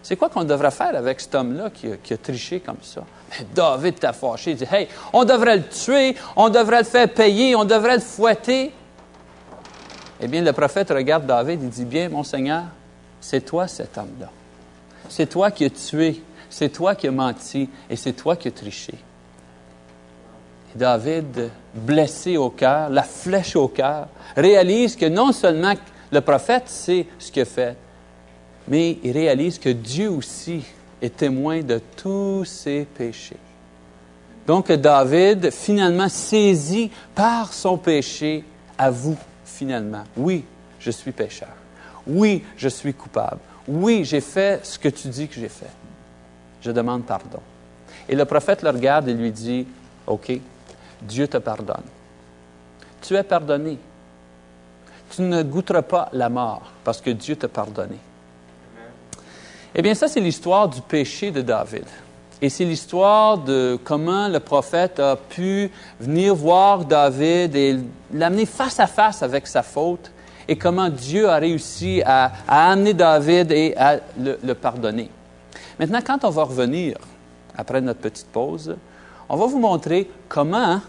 C'est 0.04 0.16
quoi 0.16 0.30
qu'on 0.30 0.44
devrait 0.44 0.72
faire 0.72 0.96
avec 0.96 1.22
cet 1.22 1.36
homme-là 1.36 1.70
qui 1.70 2.14
a 2.14 2.18
triché 2.18 2.60
comme 2.60 2.82
ça? 2.82 3.04
David 3.54 4.00
t'a 4.00 4.14
fâché. 4.14 4.52
Il 4.52 4.58
dit 4.58 4.66
Hey, 4.70 4.88
on 5.14 5.24
devrait 5.24 5.58
le 5.58 5.64
tuer, 5.64 6.16
on 6.36 6.50
devrait 6.50 6.80
le 6.80 6.86
faire 6.86 7.10
payer, 7.10 7.56
on 7.56 7.66
devrait 7.66 7.96
le 7.96 8.02
fouetter. 8.02 8.72
Eh 10.20 10.28
bien, 10.28 10.42
le 10.42 10.54
prophète 10.54 10.90
regarde 10.90 11.26
David, 11.26 11.62
il 11.64 11.70
dit 11.70 11.86
Bien, 11.86 12.10
mon 12.10 12.24
Seigneur, 12.24 12.64
c'est 13.20 13.42
toi 13.42 13.68
cet 13.68 13.98
homme-là. 13.98 14.30
C'est 15.10 15.28
toi 15.28 15.52
qui 15.52 15.66
as 15.66 15.70
tué, 15.70 16.22
c'est 16.52 16.70
toi 16.70 16.94
qui 16.94 17.08
as 17.08 17.12
menti 17.12 17.68
et 17.90 17.96
c'est 17.96 18.14
toi 18.14 18.36
qui 18.36 18.50
as 18.50 18.52
triché. 18.52 18.94
David, 20.76 21.50
blessé 21.74 22.38
au 22.38 22.50
cœur, 22.50 22.90
la 22.90 23.04
flèche 23.04 23.56
au 23.56 23.68
cœur, 23.68 24.08
réalise 24.36 24.96
que 24.96 25.06
non 25.06 25.32
seulement 25.32 25.74
le 26.12 26.22
prophète 26.22 26.70
sait 26.70 27.08
ce 27.18 27.32
qu'il 27.32 27.46
fait, 27.46 27.76
mais 28.68 28.98
il 29.04 29.12
réalise 29.12 29.58
que 29.58 29.70
Dieu 29.70 30.10
aussi 30.10 30.64
est 31.02 31.18
témoin 31.18 31.62
de 31.62 31.82
tous 31.98 32.46
ses 32.46 32.86
péchés. 32.86 33.38
Donc 34.46 34.72
David, 34.72 35.52
finalement 35.52 36.10
saisi 36.10 36.92
par 37.16 37.54
son 37.54 37.78
péché, 37.78 38.44
avoue 38.78 39.18
finalement, 39.46 40.04
oui, 40.18 40.44
je 40.80 40.92
suis 40.92 41.12
pécheur. 41.12 41.50
Oui, 42.08 42.44
je 42.58 42.68
suis 42.68 42.94
coupable. 42.94 43.40
Oui, 43.68 44.04
j'ai 44.04 44.22
fait 44.22 44.66
ce 44.66 44.80
que 44.80 44.90
tu 44.90 45.08
dis 45.08 45.28
que 45.28 45.36
j'ai 45.36 45.50
fait. 45.50 45.70
Je 46.62 46.72
demande 46.72 47.06
pardon. 47.06 47.40
Et 48.08 48.16
le 48.16 48.26
prophète 48.26 48.62
le 48.62 48.70
regarde 48.70 49.08
et 49.08 49.14
lui 49.14 49.32
dit, 49.32 49.68
OK, 50.08 50.32
Dieu 51.02 51.28
te 51.28 51.38
pardonne. 51.38 51.84
Tu 53.02 53.16
es 53.16 53.24
pardonné. 53.24 53.78
Tu 55.10 55.24
ne 55.24 55.44
goûteras 55.44 55.82
pas 55.82 56.10
la 56.14 56.30
mort 56.30 56.72
parce 56.84 57.02
que 57.02 57.10
Dieu 57.10 57.36
t'a 57.36 57.48
pardonné. 57.48 57.98
Eh 59.74 59.82
bien, 59.82 59.94
ça, 59.94 60.08
c'est 60.08 60.20
l'histoire 60.20 60.68
du 60.68 60.82
péché 60.82 61.32
de 61.32 61.42
David. 61.42 61.86
Et 62.42 62.50
c'est 62.50 62.66
l'histoire 62.66 63.38
de 63.38 63.78
comment 63.84 64.28
le 64.28 64.40
prophète 64.40 65.00
a 65.00 65.16
pu 65.16 65.72
venir 66.00 66.34
voir 66.34 66.86
David 66.86 67.56
et 67.56 67.80
l'amener 68.14 68.46
face 68.46 68.80
à 68.80 68.88
face 68.88 69.22
avec 69.22 69.46
sa 69.48 69.62
faute 69.62 70.12
et 70.48 70.58
comment 70.58 70.90
Dieu 70.90 71.30
a 71.30 71.36
réussi 71.36 72.02
à, 72.04 72.32
amener 72.48 72.94
David 72.94 73.52
et 73.52 73.76
à 73.78 74.00
le, 74.20 74.40
le, 74.44 74.56
pardonner. 74.56 75.10
Maintenant, 75.82 76.02
quand 76.06 76.26
on 76.26 76.30
va 76.30 76.44
revenir, 76.44 76.96
après 77.58 77.82
notre 77.82 78.02
petite 78.02 78.28
pause, 78.28 78.78
on 79.28 79.36
va 79.36 79.48
vous 79.48 79.58
montrer 79.58 80.08
comment 80.30 80.80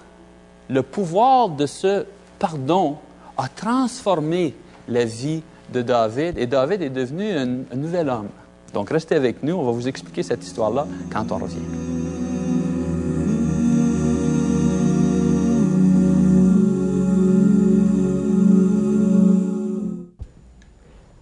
le 0.68 0.82
pouvoir 0.82 1.48
de 1.48 1.64
ce 1.64 2.04
pardon 2.38 2.98
a 3.38 3.48
transformé 3.48 4.54
la 4.88 5.06
vie 5.06 5.42
de 5.72 5.80
David 5.80 6.36
et 6.36 6.46
David 6.46 6.82
est 6.82 6.90
devenu 6.90 7.32
un 7.32 7.74
nouvel 7.74 8.10
homme. 8.10 8.28
Donc 8.74 8.90
restez 8.90 9.14
avec 9.14 9.42
nous, 9.42 9.54
on 9.54 9.64
va 9.64 9.72
vous 9.72 9.88
expliquer 9.88 10.22
cette 10.22 10.44
histoire-là 10.44 10.86
quand 11.10 11.32
on 11.32 11.38
revient. 11.38 11.81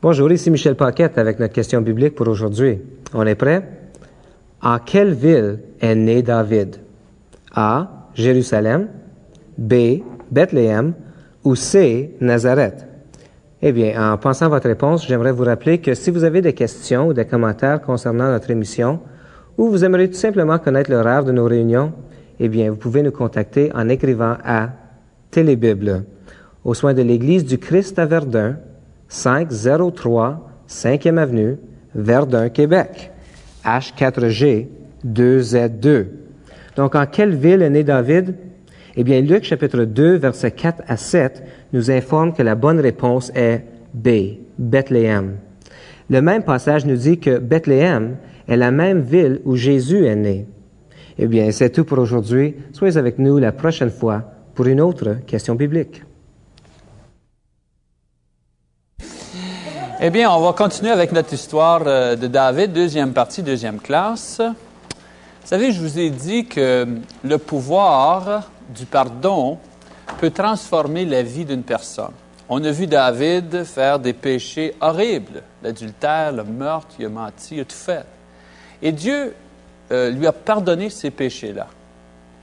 Bonjour, 0.02 0.32
ici 0.32 0.50
Michel 0.50 0.76
Paquette 0.76 1.18
avec 1.18 1.38
notre 1.38 1.52
question 1.52 1.82
biblique 1.82 2.14
pour 2.14 2.26
aujourd'hui. 2.26 2.78
On 3.12 3.26
est 3.26 3.34
prêt? 3.34 3.62
En 4.62 4.78
quelle 4.78 5.12
ville 5.12 5.58
est 5.78 5.94
né 5.94 6.22
David? 6.22 6.76
A. 7.54 8.06
Jérusalem. 8.14 8.88
B. 9.58 10.00
Bethléem. 10.30 10.94
Ou 11.44 11.54
C. 11.54 12.16
Nazareth? 12.18 12.86
Eh 13.60 13.72
bien, 13.72 14.12
en 14.14 14.16
pensant 14.16 14.46
à 14.46 14.48
votre 14.48 14.68
réponse, 14.68 15.06
j'aimerais 15.06 15.32
vous 15.32 15.44
rappeler 15.44 15.82
que 15.82 15.92
si 15.92 16.10
vous 16.10 16.24
avez 16.24 16.40
des 16.40 16.54
questions 16.54 17.08
ou 17.08 17.12
des 17.12 17.26
commentaires 17.26 17.82
concernant 17.82 18.30
notre 18.30 18.50
émission, 18.50 19.00
ou 19.58 19.68
vous 19.68 19.84
aimeriez 19.84 20.08
tout 20.08 20.16
simplement 20.16 20.58
connaître 20.58 20.90
l'horaire 20.90 21.24
de 21.24 21.32
nos 21.32 21.44
réunions, 21.44 21.92
eh 22.38 22.48
bien, 22.48 22.70
vous 22.70 22.78
pouvez 22.78 23.02
nous 23.02 23.12
contacter 23.12 23.70
en 23.74 23.86
écrivant 23.90 24.38
à 24.46 24.70
Télébible, 25.30 26.04
au 26.64 26.72
soin 26.72 26.94
de 26.94 27.02
l'Église 27.02 27.44
du 27.44 27.58
Christ 27.58 27.98
à 27.98 28.06
Verdun, 28.06 28.56
503 29.10 30.46
5e 30.68 31.18
Avenue, 31.18 31.58
Verdun, 31.94 32.48
Québec, 32.48 33.10
H4G 33.64 34.68
2Z2. 35.04 36.06
Donc, 36.76 36.94
en 36.94 37.06
quelle 37.06 37.34
ville 37.34 37.62
est 37.62 37.70
né 37.70 37.82
David? 37.82 38.36
Eh 38.96 39.04
bien, 39.04 39.20
Luc 39.20 39.44
chapitre 39.44 39.84
2, 39.84 40.16
versets 40.16 40.52
4 40.52 40.82
à 40.86 40.96
7 40.96 41.42
nous 41.72 41.90
informe 41.90 42.32
que 42.32 42.42
la 42.42 42.54
bonne 42.54 42.80
réponse 42.80 43.32
est 43.34 43.64
B, 43.92 44.38
Bethléem. 44.58 45.36
Le 46.08 46.22
même 46.22 46.44
passage 46.44 46.86
nous 46.86 46.96
dit 46.96 47.18
que 47.18 47.38
Bethléem 47.38 48.16
est 48.48 48.56
la 48.56 48.70
même 48.70 49.00
ville 49.00 49.40
où 49.44 49.56
Jésus 49.56 50.06
est 50.06 50.16
né. 50.16 50.46
Eh 51.18 51.26
bien, 51.26 51.50
c'est 51.50 51.70
tout 51.70 51.84
pour 51.84 51.98
aujourd'hui. 51.98 52.54
Soyez 52.72 52.96
avec 52.96 53.18
nous 53.18 53.38
la 53.38 53.52
prochaine 53.52 53.90
fois 53.90 54.22
pour 54.54 54.66
une 54.66 54.80
autre 54.80 55.16
question 55.26 55.54
biblique. 55.54 56.02
Eh 60.02 60.08
bien, 60.08 60.30
on 60.30 60.40
va 60.40 60.54
continuer 60.54 60.92
avec 60.92 61.12
notre 61.12 61.34
histoire 61.34 61.82
euh, 61.84 62.16
de 62.16 62.26
David, 62.26 62.72
deuxième 62.72 63.12
partie, 63.12 63.42
deuxième 63.42 63.78
classe. 63.78 64.40
Vous 64.40 65.46
savez, 65.46 65.72
je 65.72 65.80
vous 65.82 65.98
ai 65.98 66.08
dit 66.08 66.46
que 66.46 66.86
le 67.22 67.36
pouvoir 67.36 68.48
du 68.74 68.86
pardon 68.86 69.58
peut 70.18 70.30
transformer 70.30 71.04
la 71.04 71.22
vie 71.22 71.44
d'une 71.44 71.64
personne. 71.64 72.14
On 72.48 72.64
a 72.64 72.70
vu 72.70 72.86
David 72.86 73.64
faire 73.64 73.98
des 73.98 74.14
péchés 74.14 74.74
horribles, 74.80 75.42
l'adultère, 75.62 76.32
le 76.32 76.44
meurtre, 76.44 76.94
il 76.98 77.04
a 77.04 77.08
menti, 77.10 77.56
il 77.56 77.60
a 77.60 77.64
tout 77.66 77.76
fait. 77.76 78.06
Et 78.80 78.92
Dieu 78.92 79.34
euh, 79.92 80.08
lui 80.08 80.26
a 80.26 80.32
pardonné 80.32 80.88
ces 80.88 81.10
péchés-là. 81.10 81.66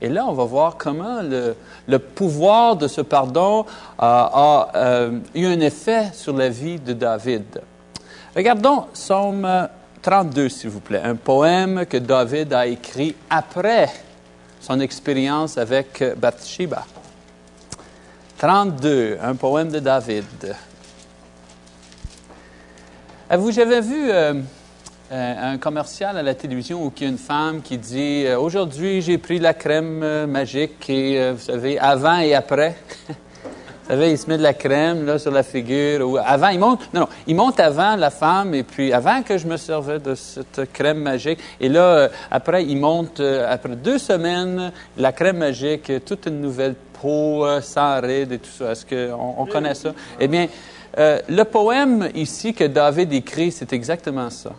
Et 0.00 0.08
là, 0.08 0.26
on 0.26 0.32
va 0.32 0.44
voir 0.44 0.76
comment 0.76 1.20
le, 1.22 1.98
pouvoir 1.98 2.76
de 2.76 2.86
ce 2.86 3.00
pardon 3.00 3.66
a, 3.98 4.70
euh, 4.74 5.18
eu 5.34 5.46
un 5.46 5.60
effet 5.60 6.10
sur 6.12 6.36
la 6.36 6.48
vie 6.48 6.78
de 6.78 6.92
David. 6.92 7.60
Regardons 8.36 8.84
Somme 8.92 9.68
32, 10.02 10.48
s'il 10.48 10.70
vous 10.70 10.80
plaît, 10.80 11.02
un 11.02 11.16
poème 11.16 11.84
que 11.86 11.96
David 11.96 12.52
a 12.52 12.66
écrit 12.66 13.16
après 13.28 13.88
son 14.60 14.78
expérience 14.80 15.58
avec 15.58 16.02
Bathsheba. 16.16 16.84
32, 18.38 19.18
un 19.20 19.34
poème 19.34 19.70
de 19.70 19.80
David. 19.80 20.54
Avez-vous 23.28 23.50
jamais 23.50 23.80
vu 23.80 24.10
euh, 24.10 24.34
un 25.10 25.58
commercial 25.58 26.16
à 26.18 26.22
la 26.22 26.34
télévision 26.34 26.84
où 26.84 26.92
il 26.96 27.02
y 27.02 27.06
a 27.06 27.08
une 27.08 27.18
femme 27.18 27.62
qui 27.62 27.78
dit 27.78 28.24
euh, 28.26 28.38
Aujourd'hui, 28.38 29.00
j'ai 29.00 29.18
pris 29.18 29.38
la 29.38 29.54
crème 29.54 30.02
euh, 30.02 30.26
magique 30.26 30.88
et 30.90 31.32
vous 31.32 31.40
savez, 31.40 31.78
avant 31.78 32.18
et 32.18 32.34
après 32.34 32.76
Vous 33.88 33.94
savez, 33.94 34.10
il 34.10 34.18
se 34.18 34.28
met 34.28 34.36
de 34.36 34.42
la 34.42 34.52
crème 34.52 35.06
là, 35.06 35.18
sur 35.18 35.30
la 35.30 35.42
figure. 35.42 36.06
Ou 36.06 36.18
avant, 36.18 36.48
il 36.48 36.58
monte. 36.58 36.92
Non, 36.92 37.00
non, 37.00 37.08
il 37.26 37.34
monte 37.34 37.58
avant 37.58 37.96
la 37.96 38.10
femme, 38.10 38.54
et 38.54 38.62
puis 38.62 38.92
avant 38.92 39.22
que 39.22 39.38
je 39.38 39.46
me 39.46 39.56
servais 39.56 39.98
de 39.98 40.14
cette 40.14 40.70
crème 40.74 40.98
magique. 40.98 41.38
Et 41.58 41.70
là, 41.70 41.80
euh, 41.80 42.08
après, 42.30 42.66
il 42.66 42.76
monte, 42.76 43.20
euh, 43.20 43.50
après 43.50 43.76
deux 43.76 43.96
semaines, 43.96 44.72
la 44.98 45.12
crème 45.12 45.38
magique, 45.38 45.90
toute 46.04 46.26
une 46.26 46.42
nouvelle 46.42 46.74
peau, 47.00 47.46
euh, 47.46 47.62
sans 47.62 47.98
rides 48.02 48.32
et 48.32 48.38
tout 48.38 48.50
ça. 48.50 48.72
Est-ce 48.72 48.84
qu'on 48.84 49.34
on 49.38 49.46
connaît 49.46 49.74
ça? 49.74 49.94
Eh 50.20 50.28
bien, 50.28 50.48
le 50.98 51.42
poème 51.44 52.10
ici 52.14 52.52
que 52.52 52.64
David 52.64 53.10
écrit, 53.14 53.50
c'est 53.50 53.72
exactement 53.72 54.28
ça. 54.28 54.50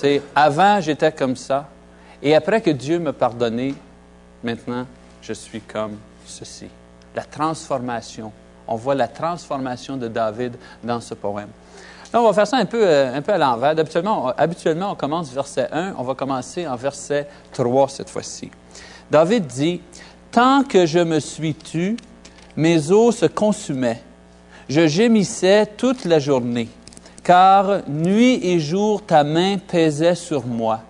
C'est 0.00 0.22
avant, 0.34 0.80
j'étais 0.80 1.12
comme 1.12 1.36
ça. 1.36 1.68
Et 2.22 2.34
après 2.34 2.62
que 2.62 2.70
Dieu 2.70 2.98
m'a 2.98 3.12
pardonné, 3.12 3.74
maintenant, 4.42 4.86
je 5.20 5.34
suis 5.34 5.60
comme 5.60 5.98
ceci. 6.24 6.68
La 7.14 7.22
transformation. 7.22 8.32
On 8.66 8.76
voit 8.76 8.94
la 8.94 9.08
transformation 9.08 9.98
de 9.98 10.08
David 10.08 10.56
dans 10.82 11.02
ce 11.02 11.12
poème. 11.12 11.50
Là, 12.14 12.22
on 12.22 12.24
va 12.24 12.32
faire 12.32 12.46
ça 12.46 12.56
un 12.56 12.64
peu, 12.64 12.82
euh, 12.82 13.14
un 13.14 13.20
peu 13.20 13.34
à 13.34 13.36
l'envers. 13.36 13.78
Habituellement, 13.78 14.28
habituellement, 14.38 14.92
on 14.92 14.94
commence 14.94 15.34
verset 15.34 15.68
1, 15.70 15.96
on 15.98 16.02
va 16.02 16.14
commencer 16.14 16.66
en 16.66 16.76
verset 16.76 17.28
3 17.52 17.90
cette 17.90 18.08
fois-ci. 18.08 18.50
David 19.10 19.46
dit, 19.48 19.82
Tant 20.30 20.64
que 20.64 20.86
je 20.86 21.00
me 21.00 21.20
suis 21.20 21.54
tu, 21.54 21.98
mes 22.56 22.90
os 22.90 23.18
se 23.18 23.26
consumaient. 23.26 24.02
Je 24.70 24.86
gémissais 24.86 25.66
toute 25.66 26.06
la 26.06 26.20
journée, 26.20 26.70
car 27.30 27.82
nuit 27.86 28.40
et 28.42 28.58
jour 28.58 29.06
ta 29.06 29.22
main 29.22 29.56
pesait 29.58 30.16
sur 30.16 30.44
moi. 30.44 30.80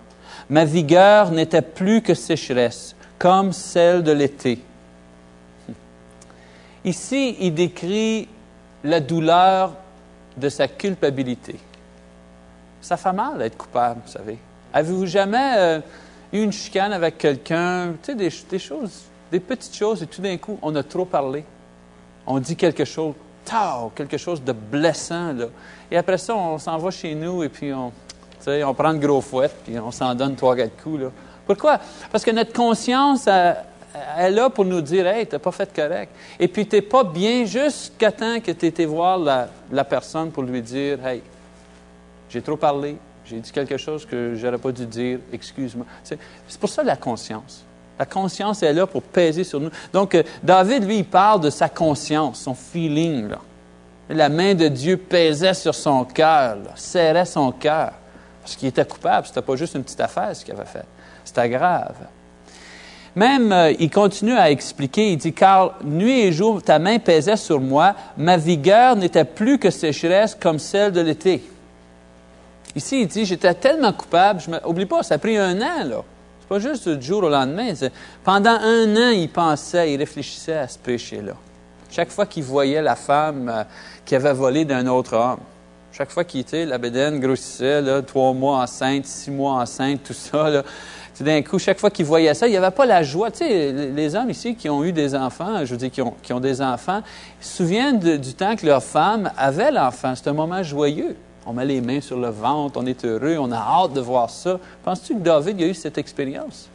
Ma 0.48 0.64
vigueur 0.64 1.32
n'était 1.32 1.60
plus 1.60 2.00
que 2.00 2.14
sécheresse, 2.14 2.96
comme 3.18 3.52
celle 3.52 4.02
de 4.02 4.12
l'été. 4.12 4.58
Ici, 6.86 7.36
il 7.40 7.52
décrit 7.52 8.26
la 8.82 9.00
douleur 9.00 9.74
de 10.34 10.48
sa 10.48 10.66
culpabilité. 10.66 11.56
Ça 12.80 12.96
fait 12.96 13.12
mal 13.12 13.36
d'être 13.36 13.58
coupable, 13.58 14.00
vous 14.06 14.10
savez. 14.10 14.38
Avez-vous 14.72 15.04
jamais 15.04 15.52
euh, 15.58 15.80
eu 16.32 16.42
une 16.42 16.52
chicane 16.52 16.94
avec 16.94 17.18
quelqu'un, 17.18 17.92
tu 18.02 18.12
sais, 18.12 18.14
des, 18.14 18.32
des, 18.48 18.58
choses, 18.58 19.02
des 19.30 19.40
petites 19.40 19.76
choses, 19.76 20.02
et 20.02 20.06
tout 20.06 20.22
d'un 20.22 20.38
coup, 20.38 20.58
on 20.62 20.74
a 20.74 20.82
trop 20.82 21.04
parlé. 21.04 21.44
On 22.26 22.38
dit 22.38 22.56
quelque 22.56 22.86
chose, 22.86 23.12
tao, 23.50 23.90
quelque 23.94 24.16
chose 24.16 24.42
de 24.42 24.52
blessant, 24.52 25.32
là. 25.32 25.46
Et 25.90 25.96
après 25.96 26.18
ça, 26.18 26.34
on 26.34 26.58
s'en 26.58 26.78
va 26.78 26.90
chez 26.90 27.14
nous, 27.14 27.42
et 27.42 27.48
puis 27.48 27.72
on, 27.72 27.92
on 28.46 28.74
prend 28.74 28.92
le 28.92 28.98
gros 28.98 29.20
fouet, 29.20 29.50
puis 29.64 29.78
on 29.78 29.90
s'en 29.90 30.14
donne 30.14 30.36
trois, 30.36 30.54
quatre 30.54 30.82
coups, 30.82 31.00
là. 31.00 31.08
Pourquoi? 31.46 31.80
Parce 32.12 32.24
que 32.24 32.30
notre 32.30 32.52
conscience, 32.52 33.26
est 33.26 34.30
là 34.30 34.50
pour 34.50 34.64
nous 34.64 34.80
dire, 34.80 35.06
hey, 35.06 35.26
t'as 35.26 35.38
pas 35.38 35.50
fait 35.50 35.74
correct. 35.74 36.12
Et 36.38 36.48
puis, 36.48 36.66
t'es 36.66 36.82
pas 36.82 37.04
bien 37.04 37.44
jusqu'à 37.44 38.12
temps 38.12 38.40
que 38.40 38.52
tu 38.52 38.66
été 38.66 38.86
voir 38.86 39.18
la, 39.18 39.48
la, 39.70 39.84
personne 39.84 40.30
pour 40.30 40.42
lui 40.42 40.62
dire, 40.62 41.04
hey, 41.04 41.22
j'ai 42.28 42.42
trop 42.42 42.56
parlé, 42.56 42.96
j'ai 43.24 43.38
dit 43.38 43.50
quelque 43.50 43.76
chose 43.76 44.06
que 44.06 44.34
j'aurais 44.36 44.58
pas 44.58 44.72
dû 44.72 44.86
dire, 44.86 45.18
excuse-moi. 45.32 45.86
C'est 46.02 46.18
pour 46.58 46.68
ça 46.68 46.82
la 46.82 46.96
conscience. 46.96 47.64
La 48.00 48.06
conscience 48.06 48.62
est 48.62 48.72
là 48.72 48.86
pour 48.86 49.02
peser 49.02 49.44
sur 49.44 49.60
nous. 49.60 49.68
Donc, 49.92 50.14
euh, 50.14 50.22
David, 50.42 50.86
lui, 50.86 51.00
il 51.00 51.04
parle 51.04 51.42
de 51.42 51.50
sa 51.50 51.68
conscience, 51.68 52.40
son 52.40 52.54
feeling. 52.54 53.28
Là. 53.28 53.38
La 54.08 54.30
main 54.30 54.54
de 54.54 54.68
Dieu 54.68 54.96
pesait 54.96 55.52
sur 55.52 55.74
son 55.74 56.06
cœur, 56.06 56.56
serrait 56.76 57.26
son 57.26 57.52
cœur. 57.52 57.92
Parce 58.40 58.56
qu'il 58.56 58.68
était 58.68 58.86
coupable. 58.86 59.26
C'était 59.26 59.42
pas 59.42 59.54
juste 59.54 59.74
une 59.74 59.82
petite 59.82 60.00
affaire 60.00 60.34
ce 60.34 60.42
qu'il 60.42 60.54
avait 60.54 60.64
fait. 60.64 60.86
C'était 61.26 61.50
grave. 61.50 61.94
Même, 63.14 63.52
euh, 63.52 63.74
il 63.78 63.90
continue 63.90 64.32
à 64.32 64.50
expliquer, 64.50 65.12
il 65.12 65.18
dit, 65.18 65.34
car 65.34 65.74
nuit 65.84 66.20
et 66.20 66.32
jour, 66.32 66.62
ta 66.62 66.78
main 66.78 66.98
pesait 66.98 67.36
sur 67.36 67.60
moi, 67.60 67.94
ma 68.16 68.38
vigueur 68.38 68.96
n'était 68.96 69.26
plus 69.26 69.58
que 69.58 69.68
sécheresse 69.68 70.34
comme 70.34 70.58
celle 70.58 70.92
de 70.92 71.02
l'été. 71.02 71.44
Ici, 72.74 73.02
il 73.02 73.08
dit, 73.08 73.26
j'étais 73.26 73.52
tellement 73.52 73.92
coupable, 73.92 74.40
je 74.40 74.50
me... 74.50 74.66
oublie 74.66 74.86
pas, 74.86 75.02
ça 75.02 75.16
a 75.16 75.18
pris 75.18 75.36
un 75.36 75.60
an, 75.60 75.84
là. 75.84 76.02
Pas 76.50 76.58
juste 76.58 76.88
du 76.88 77.06
jour 77.06 77.22
au 77.22 77.28
lendemain. 77.28 77.72
Pendant 78.24 78.50
un 78.50 78.96
an, 78.96 79.10
il 79.10 79.28
pensait, 79.28 79.92
il 79.92 79.98
réfléchissait 79.98 80.56
à 80.56 80.66
ce 80.66 80.80
péché-là. 80.80 81.34
Chaque 81.88 82.10
fois 82.10 82.26
qu'il 82.26 82.42
voyait 82.42 82.82
la 82.82 82.96
femme 82.96 83.48
euh, 83.48 83.62
qui 84.04 84.16
avait 84.16 84.32
volé 84.32 84.64
d'un 84.64 84.88
autre 84.88 85.14
homme, 85.14 85.38
chaque 85.92 86.10
fois 86.10 86.24
qu'il 86.24 86.40
était, 86.40 86.66
la 86.66 86.78
bédaine 86.78 87.20
grossissait, 87.20 88.02
trois 88.02 88.32
mois 88.32 88.62
enceinte, 88.62 89.06
six 89.06 89.30
mois 89.30 89.52
enceinte, 89.62 90.00
tout 90.02 90.12
ça, 90.12 90.50
là 90.50 90.64
d'un 91.20 91.42
coup, 91.42 91.58
chaque 91.58 91.78
fois 91.78 91.90
qu'il 91.90 92.06
voyait 92.06 92.34
ça, 92.34 92.48
il 92.48 92.50
n'y 92.50 92.56
avait 92.56 92.70
pas 92.70 92.86
la 92.86 93.02
joie. 93.02 93.30
Tu 93.30 93.44
les 93.44 94.14
hommes 94.16 94.30
ici 94.30 94.56
qui 94.56 94.68
ont 94.68 94.82
eu 94.82 94.90
des 94.90 95.14
enfants, 95.14 95.64
je 95.64 95.70
veux 95.70 95.76
dire, 95.76 95.90
qui 95.90 96.02
ont, 96.02 96.14
qui 96.22 96.32
ont 96.32 96.40
des 96.40 96.60
enfants, 96.62 97.02
se 97.40 97.58
souviennent 97.58 97.98
du 97.98 98.34
temps 98.34 98.56
que 98.56 98.66
leur 98.66 98.82
femme 98.82 99.30
avait 99.36 99.70
l'enfant. 99.70 100.14
C'est 100.16 100.28
un 100.28 100.32
moment 100.32 100.62
joyeux. 100.62 101.14
On 101.46 101.52
met 101.52 101.64
les 101.64 101.80
mains 101.80 102.00
sur 102.00 102.18
le 102.18 102.28
ventre, 102.28 102.78
on 102.80 102.86
est 102.86 103.04
heureux, 103.04 103.38
on 103.38 103.50
a 103.50 103.56
hâte 103.56 103.94
de 103.94 104.00
voir 104.00 104.28
ça. 104.30 104.58
Penses-tu 104.84 105.14
que 105.14 105.20
David 105.20 105.60
a 105.62 105.66
eu 105.66 105.74
cette 105.74 105.98
expérience? 105.98 106.68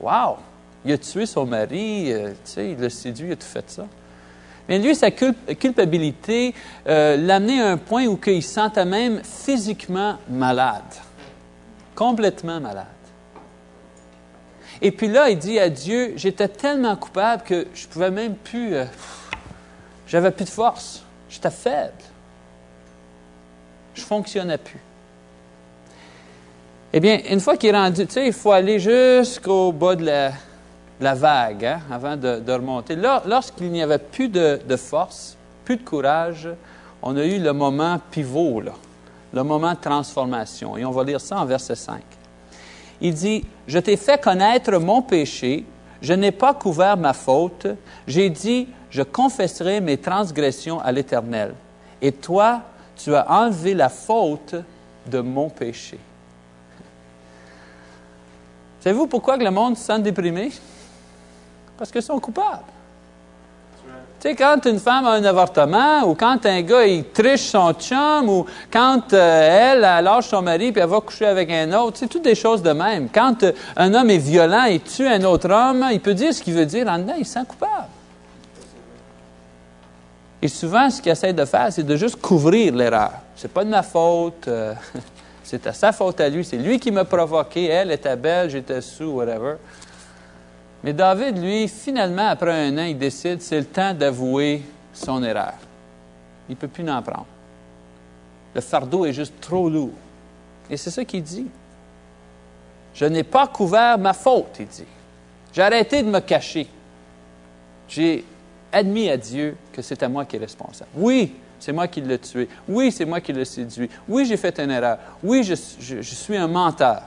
Wow! 0.00 0.36
Il 0.84 0.92
a 0.92 0.98
tué 0.98 1.26
son 1.26 1.46
mari, 1.46 2.12
euh, 2.12 2.32
il 2.56 2.78
l'a 2.78 2.90
séduit, 2.90 3.28
il 3.28 3.32
a 3.32 3.36
tout 3.36 3.46
fait 3.46 3.68
ça. 3.70 3.86
Mais 4.68 4.78
lui, 4.78 4.94
sa 4.94 5.10
culpabilité 5.10 6.54
euh, 6.86 7.16
l'amenait 7.16 7.60
à 7.60 7.70
un 7.70 7.76
point 7.76 8.06
où 8.06 8.18
il 8.26 8.42
se 8.42 8.54
sentait 8.54 8.84
même 8.84 9.22
physiquement 9.22 10.16
malade. 10.28 10.82
Complètement 11.94 12.60
malade. 12.60 12.86
Et 14.80 14.90
puis 14.90 15.08
là, 15.08 15.30
il 15.30 15.38
dit 15.38 15.58
à 15.58 15.68
Dieu, 15.68 16.14
j'étais 16.16 16.48
tellement 16.48 16.96
coupable 16.96 17.44
que 17.44 17.68
je 17.74 17.86
pouvais 17.86 18.10
même 18.10 18.34
plus, 18.34 18.74
euh, 18.74 18.84
j'avais 20.08 20.32
plus 20.32 20.44
de 20.44 20.50
force, 20.50 21.04
j'étais 21.28 21.50
faible, 21.50 21.92
je 23.94 24.02
fonctionnais 24.02 24.58
plus. 24.58 24.80
Eh 26.92 27.00
bien, 27.00 27.20
une 27.30 27.40
fois 27.40 27.56
qu'il 27.56 27.70
est 27.70 27.78
rendu, 27.78 28.06
tu 28.06 28.12
sais, 28.12 28.26
il 28.26 28.32
faut 28.32 28.52
aller 28.52 28.78
jusqu'au 28.78 29.72
bas 29.72 29.96
de 29.96 30.04
la, 30.04 31.14
vague 31.14 31.64
hein, 31.64 31.80
avant 31.90 32.16
de, 32.16 32.52
remonter. 32.52 32.96
Lorsqu'il 32.96 33.70
n'y 33.70 33.82
avait 33.82 33.98
plus 33.98 34.28
de, 34.28 34.76
force, 34.76 35.36
plus 35.64 35.76
de 35.76 35.82
courage, 35.82 36.48
on 37.02 37.16
a 37.16 37.24
eu 37.24 37.38
le 37.38 37.52
moment 37.52 37.98
pivot, 38.10 38.62
le 39.32 39.42
moment 39.42 39.72
de 39.72 39.80
transformation. 39.80 40.76
Et 40.76 40.84
on 40.84 40.90
va 40.90 41.02
lire 41.02 41.20
ça 41.20 41.38
en 41.38 41.46
verset 41.46 41.76
5 41.76 42.02
il 43.02 43.14
dit, 43.14 43.44
je 43.66 43.78
t'ai 43.80 43.96
fait 43.96 44.22
connaître 44.22 44.72
mon 44.78 45.02
péché, 45.02 45.66
je 46.00 46.14
n'ai 46.14 46.30
pas 46.30 46.54
couvert 46.54 46.96
ma 46.96 47.12
faute, 47.12 47.66
j'ai 48.06 48.30
dit, 48.30 48.68
je 48.90 49.02
confesserai 49.02 49.80
mes 49.80 49.98
transgressions 49.98 50.80
à 50.80 50.92
l'Éternel. 50.92 51.54
Et 52.00 52.12
toi, 52.12 52.62
tu 53.02 53.14
as 53.14 53.30
enlevé 53.30 53.74
la 53.74 53.88
faute 53.88 54.54
de 55.06 55.20
mon 55.20 55.48
péché. 55.48 55.98
Savez-vous 58.80 59.06
pourquoi 59.06 59.36
le 59.36 59.50
monde 59.50 59.76
se 59.76 59.84
sent 59.84 59.98
déprimé? 60.00 60.50
Parce 61.76 61.90
qu'ils 61.90 62.02
sont 62.02 62.18
coupables. 62.18 62.64
Tu 64.20 64.28
sais, 64.28 64.36
quand 64.36 64.64
une 64.66 64.78
femme 64.78 65.04
a 65.04 65.14
un 65.14 65.24
avortement, 65.24 66.02
ou 66.04 66.14
quand 66.14 66.46
un 66.46 66.62
gars, 66.62 66.84
triche 67.12 67.40
son 67.40 67.72
chum, 67.72 68.28
ou 68.28 68.46
quand 68.72 69.12
euh, 69.12 69.72
elle, 69.72 69.84
elle 69.84 70.04
lâche 70.04 70.28
son 70.28 70.42
mari 70.42 70.70
puis 70.70 70.80
elle 70.80 70.88
va 70.88 71.00
coucher 71.00 71.26
avec 71.26 71.50
un 71.50 71.72
autre, 71.72 71.96
c'est 71.98 72.06
toutes 72.06 72.22
des 72.22 72.36
choses 72.36 72.62
de 72.62 72.70
même. 72.70 73.08
Quand 73.12 73.42
euh, 73.42 73.52
un 73.76 73.92
homme 73.94 74.10
est 74.10 74.18
violent 74.18 74.64
et 74.66 74.78
tue 74.78 75.08
un 75.08 75.24
autre 75.24 75.50
homme, 75.50 75.84
il 75.90 75.98
peut 75.98 76.14
dire 76.14 76.32
ce 76.32 76.40
qu'il 76.40 76.54
veut 76.54 76.66
dire 76.66 76.86
en 76.86 76.98
dedans, 76.98 77.14
il 77.18 77.26
se 77.26 77.32
sent 77.32 77.44
coupable. 77.48 77.71
Et 80.42 80.48
souvent, 80.48 80.90
ce 80.90 81.00
qu'il 81.00 81.12
essaie 81.12 81.32
de 81.32 81.44
faire, 81.44 81.72
c'est 81.72 81.84
de 81.84 81.94
juste 81.94 82.20
couvrir 82.20 82.74
l'erreur. 82.74 83.12
C'est 83.36 83.52
pas 83.52 83.64
de 83.64 83.70
ma 83.70 83.84
faute, 83.84 84.48
euh, 84.48 84.74
c'est 85.44 85.64
à 85.68 85.72
sa 85.72 85.92
faute 85.92 86.20
à 86.20 86.28
lui, 86.28 86.44
c'est 86.44 86.56
lui 86.56 86.80
qui 86.80 86.90
m'a 86.90 87.04
provoqué, 87.04 87.66
elle 87.66 87.92
était 87.92 88.16
belle, 88.16 88.50
j'étais 88.50 88.80
sous, 88.80 89.04
whatever. 89.04 89.54
Mais 90.82 90.92
David, 90.92 91.40
lui, 91.40 91.68
finalement, 91.68 92.26
après 92.26 92.66
un 92.66 92.76
an, 92.76 92.82
il 92.82 92.98
décide, 92.98 93.40
c'est 93.40 93.60
le 93.60 93.66
temps 93.66 93.94
d'avouer 93.94 94.62
son 94.92 95.22
erreur. 95.22 95.54
Il 96.48 96.52
ne 96.52 96.56
peut 96.56 96.66
plus 96.66 96.88
en 96.90 97.00
prendre. 97.00 97.26
Le 98.52 98.60
fardeau 98.60 99.06
est 99.06 99.12
juste 99.12 99.40
trop 99.40 99.70
lourd. 99.70 99.92
Et 100.68 100.76
c'est 100.76 100.90
ça 100.90 101.04
qu'il 101.04 101.22
dit. 101.22 101.46
Je 102.94 103.04
n'ai 103.04 103.22
pas 103.22 103.46
couvert 103.46 103.96
ma 103.96 104.12
faute, 104.12 104.56
il 104.58 104.66
dit. 104.66 104.84
J'ai 105.52 105.62
arrêté 105.62 106.02
de 106.02 106.08
me 106.08 106.18
cacher. 106.18 106.66
J'ai 107.88 108.24
admis 108.72 109.08
à 109.10 109.16
Dieu 109.16 109.56
que 109.72 109.82
c'est 109.82 110.02
à 110.02 110.08
moi 110.08 110.24
qui 110.24 110.36
est 110.36 110.40
responsable. 110.40 110.90
Oui, 110.96 111.34
c'est 111.62 111.72
moi 111.72 111.86
qui 111.86 112.00
l'ai 112.00 112.18
tué. 112.18 112.48
Oui, 112.68 112.90
c'est 112.90 113.04
moi 113.04 113.20
qui 113.20 113.32
l'ai 113.32 113.44
séduit. 113.44 113.88
Oui, 114.08 114.26
j'ai 114.26 114.36
fait 114.36 114.58
une 114.58 114.70
erreur. 114.70 114.98
Oui, 115.22 115.44
je, 115.44 115.54
suis 115.54 116.36
un 116.36 116.48
menteur. 116.48 117.02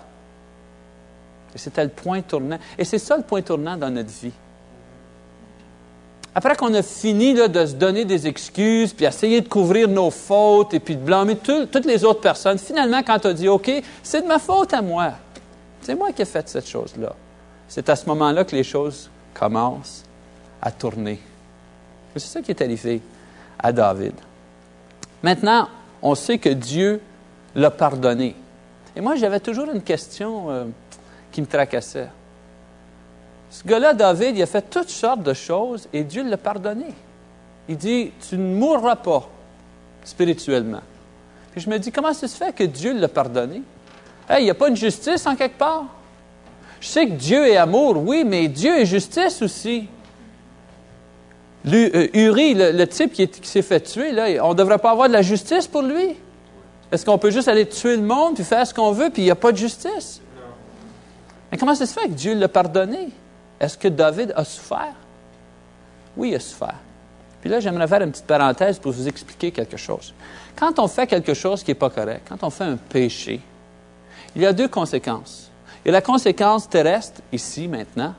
Et 1.54 1.58
c'était 1.58 1.84
le 1.84 1.90
point 1.90 2.22
tournant. 2.22 2.58
Et 2.78 2.86
c'est 2.86 3.00
ça 3.00 3.18
le 3.18 3.24
point 3.24 3.42
tournant 3.42 3.76
dans 3.76 3.90
notre 3.90 4.12
vie. 4.12 4.32
Après 6.34 6.56
qu'on 6.56 6.74
a 6.74 6.82
fini 6.82 7.34
de 7.34 7.66
se 7.66 7.74
donner 7.74 8.06
des 8.06 8.28
excuses, 8.28 8.94
puis 8.94 9.06
essayer 9.06 9.42
de 9.42 9.48
couvrir 9.48 9.88
nos 9.88 10.12
fautes, 10.12 10.74
et 10.74 10.80
puis 10.80 10.96
de 10.96 11.02
blâmer 11.02 11.38
toutes 11.38 11.86
les 11.86 12.04
autres 12.04 12.22
personnes, 12.22 12.58
finalement, 12.58 13.04
quand 13.04 13.26
as 13.26 13.34
dit, 13.34 13.48
OK, 13.50 13.70
c'est 14.04 14.22
de 14.22 14.28
ma 14.28 14.40
faute 14.40 14.74
à 14.74 14.82
moi. 14.82 15.14
C'est 15.82 15.96
moi 15.96 16.12
qui 16.14 16.22
ai 16.22 16.26
fait 16.26 16.48
cette 16.48 16.68
chose-là. 16.68 17.14
C'est 17.68 17.90
à 17.90 17.96
ce 17.96 18.06
moment-là 18.08 18.46
que 18.46 18.56
les 18.56 18.64
choses 18.64 19.10
commencent 19.34 20.04
à 20.62 20.72
tourner. 20.72 21.20
C'est 22.16 22.28
ça 22.28 22.42
qui 22.42 22.52
est 22.52 22.62
arrivé 22.62 23.02
à 23.60 23.72
David. 23.72 24.14
Maintenant, 25.22 25.70
on 26.02 26.16
sait 26.16 26.38
que 26.38 26.50
Dieu 26.50 27.02
l'a 27.56 27.72
pardonné. 27.72 28.36
Et 28.96 29.02
moi, 29.02 29.16
j'avais 29.16 29.40
toujours 29.40 29.70
une 29.72 29.82
question. 29.82 30.50
Euh, 30.50 30.66
qui 31.36 31.42
me 31.42 31.48
tracassait. 31.48 32.08
Ce 33.50 33.68
gars-là, 33.68 33.94
David, 33.94 34.38
il 34.38 34.42
a 34.42 34.46
fait 34.46 34.70
toutes 34.70 34.90
sortes 34.90 35.22
de 35.22 35.34
choses 35.34 35.86
et 35.92 36.06
Dieu 36.06 36.24
l'a 36.24 36.38
pardonné. 36.38 36.86
Il 37.68 37.76
dit, 37.76 38.12
tu 38.30 38.38
ne 38.38 38.56
mourras 38.56 38.96
pas 38.96 39.28
spirituellement. 40.06 40.80
Puis 41.52 41.60
je 41.60 41.70
me 41.70 41.78
dis, 41.78 41.92
comment 41.92 42.14
ça 42.14 42.30
se 42.30 42.38
fait 42.38 42.56
que 42.56 42.64
Dieu 42.64 42.98
l'a 42.98 43.10
pardonné? 43.10 43.64
Hey, 44.30 44.44
il 44.44 44.44
n'y 44.46 44.50
a 44.50 44.54
pas 44.56 44.70
une 44.70 44.78
justice 44.78 45.28
en 45.28 45.36
quelque 45.36 45.58
part? 45.58 45.88
Je 46.80 46.88
sais 46.88 47.06
que 47.06 47.12
Dieu 47.12 47.48
est 47.48 47.58
amour, 47.58 47.98
oui, 47.98 48.24
mais 48.26 48.48
Dieu 48.48 48.80
est 48.80 48.86
justice 48.86 49.42
aussi. 49.42 49.90
Euh, 51.68 52.08
Uri, 52.14 52.54
le, 52.54 52.86
type 52.86 53.14
qui, 53.14 53.30
s'est 53.44 53.62
fait 53.62 53.82
tuer, 53.82 54.40
on 54.42 54.50
ne 54.50 54.54
devrait 54.54 54.78
pas 54.78 54.92
avoir 54.92 55.08
de 55.08 55.14
la 55.14 55.22
justice 55.22 55.68
pour 55.68 55.82
lui? 55.82 56.16
Est-ce 56.92 57.06
qu'on 57.06 57.18
peut 57.18 57.32
juste 57.32 57.48
aller 57.48 57.68
tuer 57.68 57.96
le 57.96 58.04
monde 58.04 58.36
puis 58.36 58.44
faire 58.44 58.66
ce 58.66 58.74
qu'on 58.74 58.92
veut 58.92 59.10
puis 59.10 59.24
il 59.24 59.26
n'y 59.26 59.32
a 59.32 59.36
pas 59.36 59.52
de 59.52 59.58
justice? 59.58 60.22
Mais 61.52 61.58
comment 61.58 61.74
ça 61.76 61.86
se 61.86 62.00
fait 62.00 62.08
que 62.08 62.14
Dieu 62.14 62.36
l'a 62.36 62.48
pardonné? 62.48 63.10
Est-ce 63.60 63.78
que 63.78 63.88
David 63.88 64.34
a 64.36 64.44
souffert? 64.44 64.94
Oui, 66.16 66.30
il 66.30 66.36
a 66.36 66.40
souffert. 66.40 66.76
Puis 67.42 67.50
là, 67.50 67.60
j'aimerais 67.60 67.88
faire 67.88 68.02
une 68.02 68.12
petite 68.12 68.26
parenthèse 68.26 68.80
pour 68.80 68.92
vous 68.92 69.08
expliquer 69.08 69.52
quelque 69.52 69.78
chose. 69.78 70.14
Quand 70.56 70.80
on 70.80 70.88
fait 70.88 71.08
quelque 71.08 71.34
chose 71.34 71.64
qui 71.64 71.72
n'est 71.72 71.76
pas 71.76 71.90
correct, 71.90 72.28
quand 72.28 72.44
on 72.44 72.50
fait 72.50 72.64
un 72.64 72.78
péché, 72.78 73.42
il 74.36 74.42
y 74.42 74.46
a 74.46 74.54
deux 74.54 74.68
conséquences. 74.68 75.50
Il 75.84 75.90
y 75.90 75.90
a 75.90 75.94
la 75.94 76.02
conséquence 76.02 76.70
terrestre, 76.70 77.22
ici, 77.32 77.68
maintenant, 77.68 78.14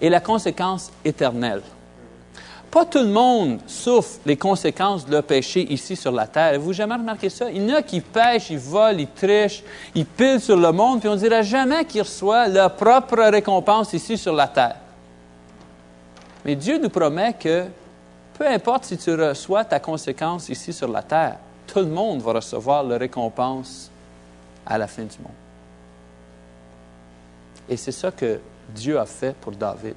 et 0.00 0.08
la 0.08 0.20
conséquence 0.20 0.90
éternelle. 1.04 1.62
Pas 2.76 2.84
tout 2.84 2.98
le 2.98 3.08
monde 3.08 3.60
souffre 3.66 4.18
les 4.26 4.36
conséquences 4.36 5.06
de 5.06 5.12
leur 5.12 5.22
péché 5.22 5.62
ici 5.72 5.96
sur 5.96 6.12
la 6.12 6.26
terre. 6.26 6.48
Avez-vous 6.48 6.74
jamais 6.74 6.96
remarqué 6.96 7.30
ça? 7.30 7.50
Il 7.50 7.66
y 7.66 7.72
en 7.72 7.76
a 7.76 7.80
qui 7.80 8.02
pêchent, 8.02 8.50
ils 8.50 8.58
volent, 8.58 8.98
ils 8.98 9.08
trichent, 9.08 9.64
ils 9.94 10.04
pilent 10.04 10.42
sur 10.42 10.58
le 10.58 10.70
monde, 10.72 11.00
puis 11.00 11.08
on 11.08 11.14
ne 11.14 11.18
dirait 11.18 11.42
jamais 11.42 11.86
qu'ils 11.86 12.02
reçoivent 12.02 12.52
leur 12.52 12.76
propre 12.76 13.16
récompense 13.30 13.94
ici 13.94 14.18
sur 14.18 14.34
la 14.34 14.46
terre. 14.46 14.76
Mais 16.44 16.54
Dieu 16.54 16.76
nous 16.76 16.90
promet 16.90 17.32
que 17.32 17.64
peu 18.34 18.46
importe 18.46 18.84
si 18.84 18.98
tu 18.98 19.14
reçois 19.14 19.64
ta 19.64 19.80
conséquence 19.80 20.50
ici 20.50 20.70
sur 20.74 20.88
la 20.88 21.02
terre, 21.02 21.38
tout 21.66 21.78
le 21.78 21.86
monde 21.86 22.20
va 22.20 22.34
recevoir 22.34 22.84
la 22.84 22.98
récompense 22.98 23.90
à 24.66 24.76
la 24.76 24.86
fin 24.86 25.04
du 25.04 25.18
monde. 25.22 25.32
Et 27.70 27.78
c'est 27.78 27.90
ça 27.90 28.10
que 28.10 28.38
Dieu 28.68 29.00
a 29.00 29.06
fait 29.06 29.34
pour 29.34 29.52
David. 29.52 29.94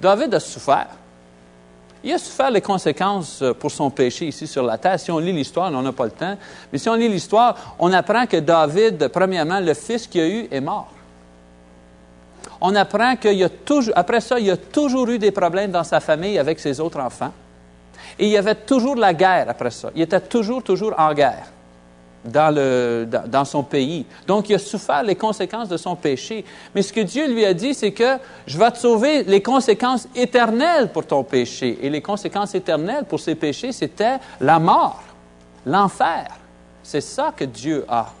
David 0.00 0.34
a 0.34 0.40
souffert. 0.40 0.88
Il 2.02 2.12
a 2.12 2.18
souffert 2.18 2.50
les 2.50 2.60
conséquences 2.60 3.42
euh, 3.42 3.52
pour 3.52 3.70
son 3.70 3.90
péché 3.90 4.26
ici 4.26 4.46
sur 4.46 4.62
la 4.62 4.78
terre. 4.78 4.98
Si 4.98 5.10
on 5.10 5.18
lit 5.18 5.32
l'histoire, 5.32 5.70
on 5.72 5.82
n'a 5.82 5.92
pas 5.92 6.04
le 6.04 6.10
temps, 6.10 6.36
mais 6.72 6.78
si 6.78 6.88
on 6.88 6.94
lit 6.94 7.08
l'histoire, 7.08 7.74
on 7.78 7.92
apprend 7.92 8.26
que 8.26 8.38
David, 8.38 9.08
premièrement, 9.08 9.60
le 9.60 9.74
fils 9.74 10.06
qu'il 10.06 10.20
a 10.20 10.28
eu 10.28 10.48
est 10.50 10.60
mort. 10.60 10.88
On 12.60 12.74
apprend 12.74 13.16
qu'il 13.16 13.42
a 13.42 13.48
toujours, 13.48 13.92
après 13.96 14.20
ça, 14.20 14.38
il 14.38 14.50
a 14.50 14.56
toujours 14.56 15.08
eu 15.08 15.18
des 15.18 15.30
problèmes 15.30 15.70
dans 15.70 15.84
sa 15.84 16.00
famille 16.00 16.38
avec 16.38 16.58
ses 16.58 16.80
autres 16.80 17.00
enfants. 17.00 17.32
Et 18.18 18.26
il 18.26 18.30
y 18.30 18.36
avait 18.36 18.54
toujours 18.54 18.96
la 18.96 19.14
guerre 19.14 19.46
après 19.48 19.70
ça. 19.70 19.90
Il 19.94 20.02
était 20.02 20.20
toujours, 20.20 20.62
toujours 20.62 20.94
en 20.98 21.12
guerre 21.14 21.46
dans, 22.24 22.54
le, 22.54 23.06
dans, 23.26 23.44
son 23.44 23.62
pays. 23.62 24.04
Donc, 24.26 24.48
il 24.48 24.54
a 24.54 24.58
souffert 24.58 25.02
les 25.02 25.16
conséquences 25.16 25.68
de 25.68 25.76
son 25.76 25.96
péché. 25.96 26.44
Mais 26.74 26.82
ce 26.82 26.92
que 26.92 27.00
Dieu 27.00 27.32
lui 27.32 27.44
a 27.44 27.54
dit, 27.54 27.74
c'est 27.74 27.92
que 27.92 28.18
je 28.46 28.58
vais 28.58 28.70
te 28.70 28.78
sauver 28.78 29.22
les 29.24 29.42
conséquences 29.42 30.06
éternelles 30.14 30.90
pour 30.92 31.06
ton 31.06 31.24
péché. 31.24 31.78
Et 31.82 31.88
les 31.88 32.02
conséquences 32.02 32.54
éternelles 32.54 33.04
pour 33.04 33.20
ses 33.20 33.34
péchés, 33.34 33.72
c'était 33.72 34.18
la 34.40 34.58
mort, 34.58 35.02
l'enfer. 35.64 36.28
C'est 36.82 37.00
ça 37.00 37.32
que 37.34 37.44
Dieu 37.44 37.84
a, 37.88 38.12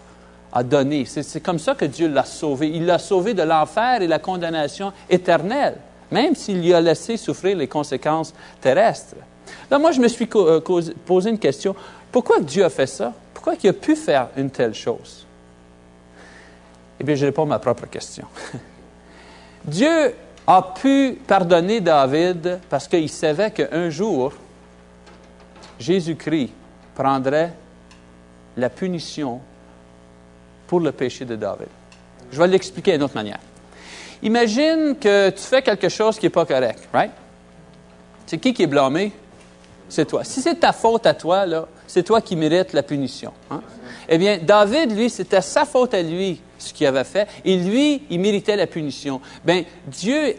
a 0.52 0.62
donné. 0.62 1.04
C'est 1.04 1.42
comme 1.42 1.58
ça 1.58 1.74
que 1.74 1.84
Dieu 1.84 2.08
l'a 2.08 2.24
sauvé. 2.24 2.68
Il 2.68 2.86
l'a 2.86 2.98
sauvé 2.98 3.34
de 3.34 3.42
l'enfer 3.42 4.00
et 4.00 4.06
la 4.06 4.18
condamnation 4.18 4.92
éternelle, 5.08 5.76
même 6.10 6.34
s'il 6.34 6.62
lui 6.62 6.72
a 6.72 6.80
laissé 6.80 7.16
souffrir 7.16 7.56
les 7.56 7.68
conséquences 7.68 8.32
terrestres. 8.60 9.16
Là, 9.70 9.78
moi, 9.78 9.92
je 9.92 10.00
me 10.00 10.08
suis 10.08 10.28
euh, 10.36 10.60
posé 11.04 11.30
une 11.30 11.38
question. 11.38 11.74
Pourquoi 12.10 12.40
Dieu 12.40 12.64
a 12.64 12.70
fait 12.70 12.86
ça? 12.86 13.12
Pourquoi 13.40 13.54
il 13.62 13.70
a 13.70 13.72
pu 13.72 13.96
faire 13.96 14.28
une 14.36 14.50
telle 14.50 14.74
chose? 14.74 15.24
Eh 17.00 17.04
bien, 17.04 17.14
je 17.14 17.24
réponds 17.24 17.44
à 17.44 17.46
ma 17.46 17.58
propre 17.58 17.86
question. 17.86 18.26
Dieu 19.64 20.14
a 20.46 20.74
pu 20.78 21.18
pardonner 21.26 21.80
David 21.80 22.60
parce 22.68 22.86
qu'il 22.86 23.08
savait 23.08 23.50
qu'un 23.50 23.88
jour, 23.88 24.34
Jésus-Christ 25.78 26.50
prendrait 26.94 27.54
la 28.58 28.68
punition 28.68 29.40
pour 30.66 30.80
le 30.80 30.92
péché 30.92 31.24
de 31.24 31.36
David. 31.36 31.68
Je 32.30 32.38
vais 32.38 32.46
l'expliquer 32.46 32.92
d'une 32.92 33.04
autre 33.04 33.14
manière. 33.14 33.40
Imagine 34.22 34.96
que 35.00 35.30
tu 35.30 35.42
fais 35.42 35.62
quelque 35.62 35.88
chose 35.88 36.18
qui 36.18 36.26
n'est 36.26 36.30
pas 36.30 36.44
correct, 36.44 36.86
right? 36.92 37.12
C'est 38.26 38.36
qui 38.36 38.52
qui 38.52 38.64
est 38.64 38.66
blâmé? 38.66 39.14
C'est 39.90 40.06
toi. 40.06 40.24
Si 40.24 40.40
c'est 40.40 40.54
ta 40.54 40.72
faute 40.72 41.04
à 41.04 41.14
toi, 41.14 41.44
c'est 41.86 42.04
toi 42.04 42.20
qui 42.20 42.36
mérites 42.36 42.72
la 42.72 42.82
punition. 42.82 43.32
Hein? 43.50 43.60
Eh 44.08 44.18
bien, 44.18 44.38
David, 44.40 44.96
lui, 44.96 45.10
c'était 45.10 45.40
sa 45.40 45.64
faute 45.64 45.92
à 45.94 46.00
lui, 46.00 46.40
ce 46.58 46.72
qu'il 46.72 46.86
avait 46.86 47.04
fait, 47.04 47.28
et 47.44 47.56
lui, 47.56 48.04
il 48.08 48.20
méritait 48.20 48.56
la 48.56 48.66
punition. 48.66 49.20
Bien, 49.44 49.64
Dieu 49.86 50.36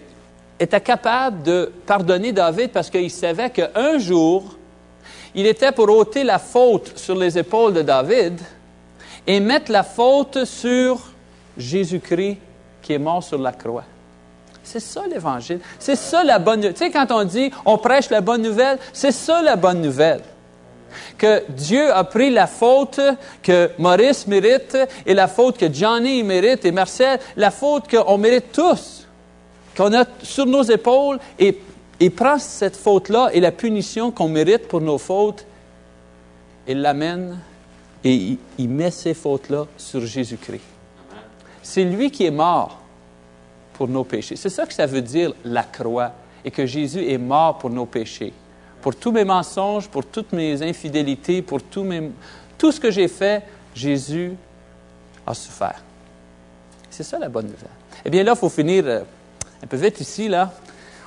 était 0.58 0.82
capable 0.82 1.44
de 1.44 1.72
pardonner 1.86 2.32
David 2.32 2.72
parce 2.72 2.90
qu'il 2.90 3.12
savait 3.12 3.50
qu'un 3.50 3.98
jour, 4.00 4.58
il 5.36 5.46
était 5.46 5.72
pour 5.72 5.90
ôter 5.90 6.24
la 6.24 6.40
faute 6.40 6.98
sur 6.98 7.16
les 7.16 7.38
épaules 7.38 7.74
de 7.74 7.82
David 7.82 8.40
et 9.28 9.40
mettre 9.40 9.72
la 9.72 9.84
faute 9.84 10.46
sur 10.46 11.12
Jésus-Christ 11.58 12.38
qui 12.82 12.94
est 12.94 13.00
mort 13.00 13.24
sur 13.24 13.38
la 13.38 13.52
croix. 13.52 13.84
C'est 14.64 14.80
ça 14.80 15.04
l'Évangile. 15.10 15.60
C'est 15.80 15.96
ça 15.96 16.24
la 16.24 16.40
bonne 16.40 16.60
nouvelle. 16.60 16.74
Tu 16.74 16.86
sais, 16.86 16.92
quand 16.92 17.12
on 17.12 17.24
dit 17.24 17.52
on 17.66 17.78
prêche 17.78 18.10
la 18.10 18.22
bonne 18.22 18.42
nouvelle, 18.42 18.78
c'est 18.94 19.12
ça 19.12 19.42
la 19.42 19.56
bonne 19.56 19.82
nouvelle. 19.82 20.22
Que 21.18 21.44
Dieu 21.50 21.92
a 21.94 22.04
pris 22.04 22.30
la 22.30 22.48
faute 22.48 23.00
que 23.42 23.72
Maurice 23.78 24.28
mérite 24.28 24.78
et 25.06 25.14
la 25.14 25.28
faute 25.28 25.58
que 25.58 25.72
Johnny 25.72 26.24
mérite 26.24 26.66
et 26.66 26.72
Marcel, 26.72 27.20
la 27.38 27.52
faute 27.52 27.90
qu'on 27.90 28.18
mérite 28.18 28.52
tous, 28.52 29.08
qu'on 29.76 29.94
a 29.94 30.06
sur 30.22 30.46
nos 30.46 30.64
épaules 30.64 31.20
et, 31.40 31.60
il 32.04 32.12
prend 32.12 32.40
cette 32.40 32.76
faute-là 32.76 33.30
et 33.32 33.40
la 33.40 33.52
punition 33.52 34.10
qu'on 34.10 34.28
mérite 34.28 34.68
pour 34.68 34.82
nos 34.82 34.98
fautes 34.98 35.46
et 36.66 36.74
l'amène 36.74 37.38
et 38.04 38.40
il 38.58 38.70
met 38.70 38.90
ces 38.90 39.14
fautes-là 39.14 39.68
sur 39.78 40.04
Jésus-Christ. 40.04 40.64
C'est 41.62 41.84
lui 41.84 42.10
qui 42.10 42.26
est 42.26 42.32
mort 42.32 42.81
pour 43.74 43.88
nos 43.88 44.04
péchés. 44.04 44.36
C'est 44.36 44.50
ça 44.50 44.66
que 44.66 44.74
ça 44.74 44.86
veut 44.86 45.02
dire 45.02 45.34
la 45.44 45.64
croix 45.64 46.12
et 46.44 46.52
que 46.52 46.66
Jésus 46.66 47.08
est 47.08 47.18
mort 47.18 47.58
pour 47.58 47.70
nos 47.70 47.86
péchés. 47.86 48.34
Pour 48.82 48.96
tous 48.96 49.12
mes 49.12 49.24
mensonges, 49.24 49.88
pour 49.88 50.06
toutes 50.06 50.34
mes 50.34 50.62
infidélités, 50.62 51.42
pour 51.42 51.62
tout, 51.62 51.86
ce 52.72 52.80
que 52.80 52.90
j'ai 52.90 53.08
fait, 53.08 53.44
Jésus 53.76 54.34
a 55.26 55.34
souffert. 55.34 55.82
C'est 56.90 57.04
ça 57.04 57.20
la 57.20 57.30
bonne 57.30 57.46
nouvelle. 57.46 57.70
Eh 58.04 58.10
bien 58.10 58.24
là, 58.24 58.34
il 58.36 58.40
faut 58.40 58.50
finir 58.50 58.84
euh, 58.88 59.02
un 59.64 59.68
peu 59.68 59.78
vite 59.78 60.02
ici. 60.02 60.28
Là. 60.28 60.52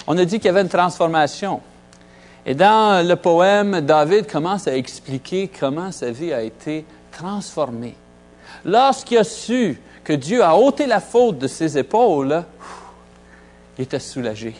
On 0.06 0.16
a 0.16 0.24
dit 0.24 0.36
qu'il 0.36 0.46
y 0.46 0.48
avait 0.48 0.62
une 0.62 0.68
transformation. 0.68 1.60
Et 2.46 2.54
dans 2.54 3.06
le 3.06 3.16
poème, 3.16 3.80
David 3.80 4.26
commence 4.30 4.68
à 4.68 4.76
expliquer 4.76 5.48
comment 5.48 5.90
sa 5.90 6.10
vie 6.10 6.32
a 6.32 6.42
été 6.42 6.84
transformée. 7.10 7.96
Lorsqu'il 8.64 9.18
a 9.18 9.24
su 9.24 9.80
que 10.04 10.12
Dieu 10.12 10.44
a 10.44 10.54
ôté 10.56 10.86
la 10.86 11.00
faute 11.00 11.38
de 11.38 11.48
ses 11.48 11.78
épaules, 11.78 12.44
il 13.78 13.82
était 13.82 13.98
soulagé. 13.98 14.54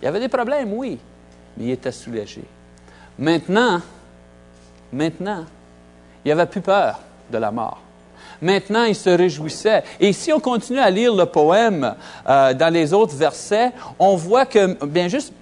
Il 0.00 0.04
y 0.04 0.08
avait 0.08 0.20
des 0.20 0.28
problèmes, 0.28 0.72
oui, 0.72 0.98
mais 1.56 1.64
il 1.64 1.70
était 1.70 1.92
soulagé. 1.92 2.42
Maintenant, 3.18 3.80
maintenant, 4.92 5.44
il 6.24 6.28
n'avait 6.28 6.46
plus 6.46 6.60
peur 6.60 7.00
de 7.30 7.38
la 7.38 7.50
mort. 7.50 7.80
Maintenant, 8.40 8.84
il 8.84 8.96
se 8.96 9.10
réjouissait. 9.10 9.84
Et 10.00 10.12
si 10.12 10.32
on 10.32 10.40
continue 10.40 10.80
à 10.80 10.90
lire 10.90 11.14
le 11.14 11.26
poème 11.26 11.94
euh, 12.28 12.52
dans 12.54 12.72
les 12.72 12.92
autres 12.92 13.14
versets, 13.14 13.70
on 13.98 14.16
voit 14.16 14.46
que, 14.46 14.84
bien 14.84 15.08
juste, 15.08 15.32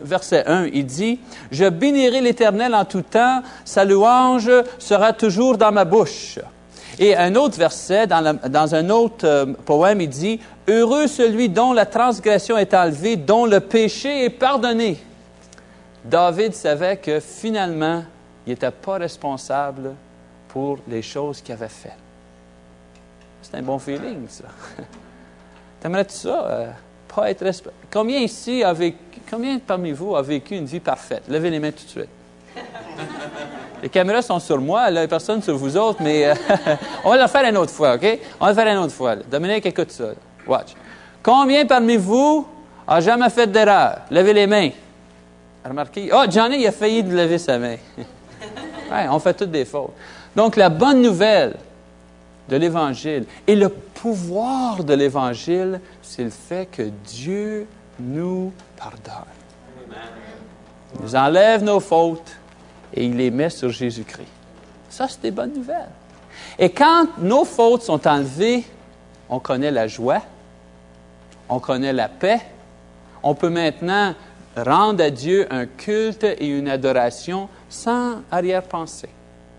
verset 0.00 0.44
1, 0.46 0.66
il 0.72 0.86
dit, 0.86 1.20
Je 1.50 1.68
bénirai 1.68 2.20
l'Éternel 2.20 2.74
en 2.74 2.84
tout 2.84 3.02
temps, 3.02 3.42
sa 3.64 3.84
louange 3.84 4.50
sera 4.78 5.12
toujours 5.12 5.58
dans 5.58 5.72
ma 5.72 5.84
bouche. 5.84 6.38
Et 6.98 7.16
un 7.16 7.34
autre 7.36 7.56
verset, 7.56 8.06
dans, 8.06 8.74
un 8.74 8.90
autre 8.90 9.26
euh, 9.26 9.46
poème, 9.64 10.00
il 10.00 10.08
dit, 10.08 10.40
Heureux 10.66 11.06
celui 11.06 11.48
dont 11.48 11.72
la 11.72 11.86
transgression 11.86 12.58
est 12.58 12.74
enlevée, 12.74 13.16
dont 13.16 13.46
le 13.46 13.60
péché 13.60 14.24
est 14.24 14.30
pardonné. 14.30 14.98
David 16.04 16.54
savait 16.54 16.96
que 16.96 17.20
finalement, 17.20 18.02
il 18.46 18.50
n'était 18.50 18.70
pas 18.70 18.98
responsable 18.98 19.94
pour 20.48 20.78
les 20.88 21.02
choses 21.02 21.40
qu'il 21.40 21.54
avait 21.54 21.68
faites. 21.68 21.92
C'est 23.42 23.56
un 23.56 23.62
bon 23.62 23.78
feeling, 23.78 24.26
ça. 24.28 24.44
T'aimerais-tu 25.80 26.14
ça? 26.14 26.46
Euh, 26.46 26.70
pas 27.14 27.30
être 27.30 27.44
Combien 27.92 28.18
ici, 28.18 28.64
avec, 28.64 28.96
combien 29.30 29.58
parmi 29.58 29.92
vous 29.92 30.16
a 30.16 30.22
vécu 30.22 30.56
une 30.56 30.66
vie 30.66 30.80
parfaite? 30.80 31.22
Levez 31.28 31.50
les 31.50 31.60
mains 31.60 31.70
tout 31.70 31.84
de 31.84 31.90
suite. 31.90 32.08
Les 33.82 33.88
caméras 33.88 34.22
sont 34.22 34.38
sur 34.40 34.60
moi, 34.60 34.90
là, 34.90 35.06
personne 35.06 35.42
sur 35.42 35.56
vous 35.56 35.76
autres, 35.76 36.02
mais 36.02 36.26
euh, 36.26 36.34
on 37.04 37.10
va 37.10 37.22
le 37.22 37.28
faire 37.28 37.48
une 37.48 37.56
autre 37.56 37.72
fois, 37.72 37.94
OK? 37.94 38.18
On 38.40 38.44
va 38.46 38.50
le 38.50 38.56
faire 38.56 38.66
une 38.66 38.78
autre 38.84 38.94
fois. 38.94 39.16
Dominique, 39.16 39.66
écoute 39.66 39.90
ça. 39.90 40.06
Watch. 40.46 40.74
Combien 41.22 41.64
parmi 41.66 41.96
vous 41.96 42.46
a 42.86 43.00
jamais 43.00 43.30
fait 43.30 43.46
d'erreur? 43.46 43.98
Levez 44.10 44.32
les 44.32 44.46
mains. 44.46 44.70
Remarquez. 45.64 46.10
Oh, 46.12 46.24
Johnny, 46.28 46.60
il 46.60 46.66
a 46.66 46.72
failli 46.72 47.02
de 47.02 47.14
lever 47.14 47.38
sa 47.38 47.58
main. 47.58 47.76
ouais, 48.90 49.08
on 49.10 49.18
fait 49.18 49.34
toutes 49.34 49.50
des 49.50 49.64
fautes. 49.64 49.92
Donc, 50.34 50.56
la 50.56 50.68
bonne 50.68 51.02
nouvelle, 51.02 51.54
de 52.48 52.56
l'Évangile. 52.56 53.26
Et 53.46 53.54
le 53.54 53.68
pouvoir 53.68 54.82
de 54.82 54.94
l'Évangile, 54.94 55.80
c'est 56.02 56.24
le 56.24 56.30
fait 56.30 56.66
que 56.70 56.82
Dieu 57.04 57.66
nous 58.00 58.52
pardonne. 58.76 59.24
Il 60.94 61.02
nous 61.02 61.16
enlève 61.16 61.62
nos 61.62 61.80
fautes 61.80 62.37
et 62.94 63.04
il 63.04 63.16
les 63.16 63.30
met 63.30 63.50
sur 63.50 63.70
Jésus-Christ. 63.70 64.28
Ça, 64.88 65.06
c'est 65.08 65.22
des 65.22 65.30
bonnes 65.30 65.54
nouvelles. 65.54 65.90
Et 66.58 66.70
quand 66.70 67.18
nos 67.18 67.44
fautes 67.44 67.82
sont 67.82 68.06
enlevées, 68.06 68.64
on 69.28 69.38
connaît 69.38 69.70
la 69.70 69.86
joie, 69.86 70.22
on 71.48 71.60
connaît 71.60 71.92
la 71.92 72.08
paix, 72.08 72.40
on 73.22 73.34
peut 73.34 73.50
maintenant 73.50 74.14
rendre 74.56 75.02
à 75.02 75.10
Dieu 75.10 75.46
un 75.50 75.66
culte 75.66 76.24
et 76.24 76.46
une 76.46 76.68
adoration 76.68 77.48
sans 77.68 78.22
arrière-pensée. 78.30 79.10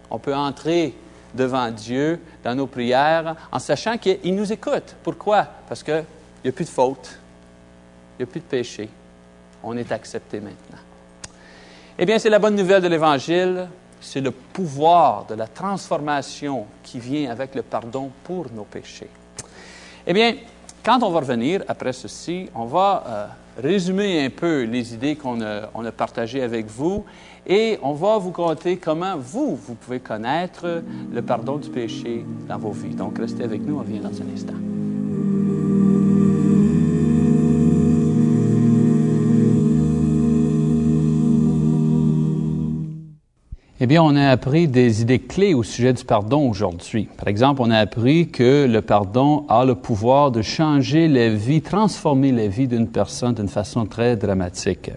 On 0.10 0.18
peut 0.18 0.36
entrer 0.36 0.96
devant 1.34 1.70
Dieu 1.70 2.20
dans 2.44 2.56
nos 2.56 2.68
prières 2.68 3.36
en 3.52 3.60
sachant 3.60 3.98
qu'il 3.98 4.36
nous 4.36 4.52
écoute. 4.52 4.96
Pourquoi? 5.04 5.48
Parce 5.68 5.84
qu'il 5.84 6.04
n'y 6.44 6.50
a 6.50 6.54
plus 6.54 6.66
de 6.66 6.70
faute, 6.70 7.20
il 8.18 8.24
n'y 8.24 8.30
a 8.30 8.32
plus 8.32 8.40
de 8.40 8.46
péché. 8.46 8.90
On 9.64 9.78
est 9.78 9.92
accepté 9.92 10.40
maintenant. 10.40 10.80
Eh 12.02 12.06
bien, 12.06 12.18
c'est 12.18 12.30
la 12.30 12.40
bonne 12.40 12.56
nouvelle 12.56 12.82
de 12.82 12.88
l'Évangile. 12.88 13.68
C'est 14.00 14.22
le 14.22 14.32
pouvoir 14.32 15.26
de 15.26 15.36
la 15.36 15.48
transformation 15.48 16.66
qui 16.82 16.98
vient 16.98 17.30
avec 17.30 17.54
le 17.56 17.62
pardon 17.62 18.10
pour 18.24 18.46
nos 18.56 18.64
péchés. 18.64 19.10
Eh 20.08 20.14
bien, 20.14 20.36
quand 20.82 21.04
on 21.04 21.10
va 21.10 21.20
revenir 21.20 21.62
après 21.68 21.92
ceci, 21.92 22.48
on 22.56 22.64
va 22.64 23.04
euh, 23.06 23.26
résumer 23.62 24.24
un 24.24 24.30
peu 24.30 24.64
les 24.64 24.94
idées 24.94 25.18
qu'on 25.18 25.42
a, 25.42 25.92
partagées 25.92 26.42
avec 26.42 26.68
vous 26.68 27.04
et 27.46 27.78
on 27.82 27.92
va 27.92 28.18
vous 28.18 28.32
conter 28.32 28.78
comment 28.78 29.18
vous, 29.18 29.58
vous 29.58 29.76
pouvez 29.76 30.00
connaître 30.00 30.82
le 31.12 31.22
pardon 31.22 31.58
du 31.58 31.68
péché 31.68 32.24
dans 32.48 32.60
vos 32.60 32.72
vies. 32.72 32.96
Donc, 32.96 33.18
restez 33.18 33.44
avec 33.44 33.62
nous, 33.62 33.76
on 33.76 33.80
revient 33.80 34.00
dans 34.00 34.08
un 34.08 34.34
instant. 34.34 34.79
Bien, 43.90 44.04
on 44.04 44.16
a 44.16 44.30
appris 44.30 44.68
des 44.68 45.02
idées 45.02 45.18
clés 45.18 45.56
au 45.56 45.64
sujet 45.64 45.94
du 45.94 46.06
pardon 46.06 46.48
aujourd'hui. 46.48 47.10
Par 47.18 47.28
exemple, 47.28 47.64
on 47.64 47.72
a 47.72 47.80
appris 47.80 48.30
que 48.30 48.68
le 48.68 48.84
pardon 48.84 49.48
a 49.50 49.66
le 49.66 49.74
pouvoir 49.74 50.30
de 50.30 50.44
changer 50.44 51.08
la 51.08 51.30
vie, 51.30 51.64
transformer 51.64 52.32
la 52.32 52.48
vie 52.48 52.68
d'une 52.68 52.88
personne 52.88 53.34
d'une 53.34 53.48
façon 53.48 53.88
très 53.88 54.16
dramatique. 54.16 54.92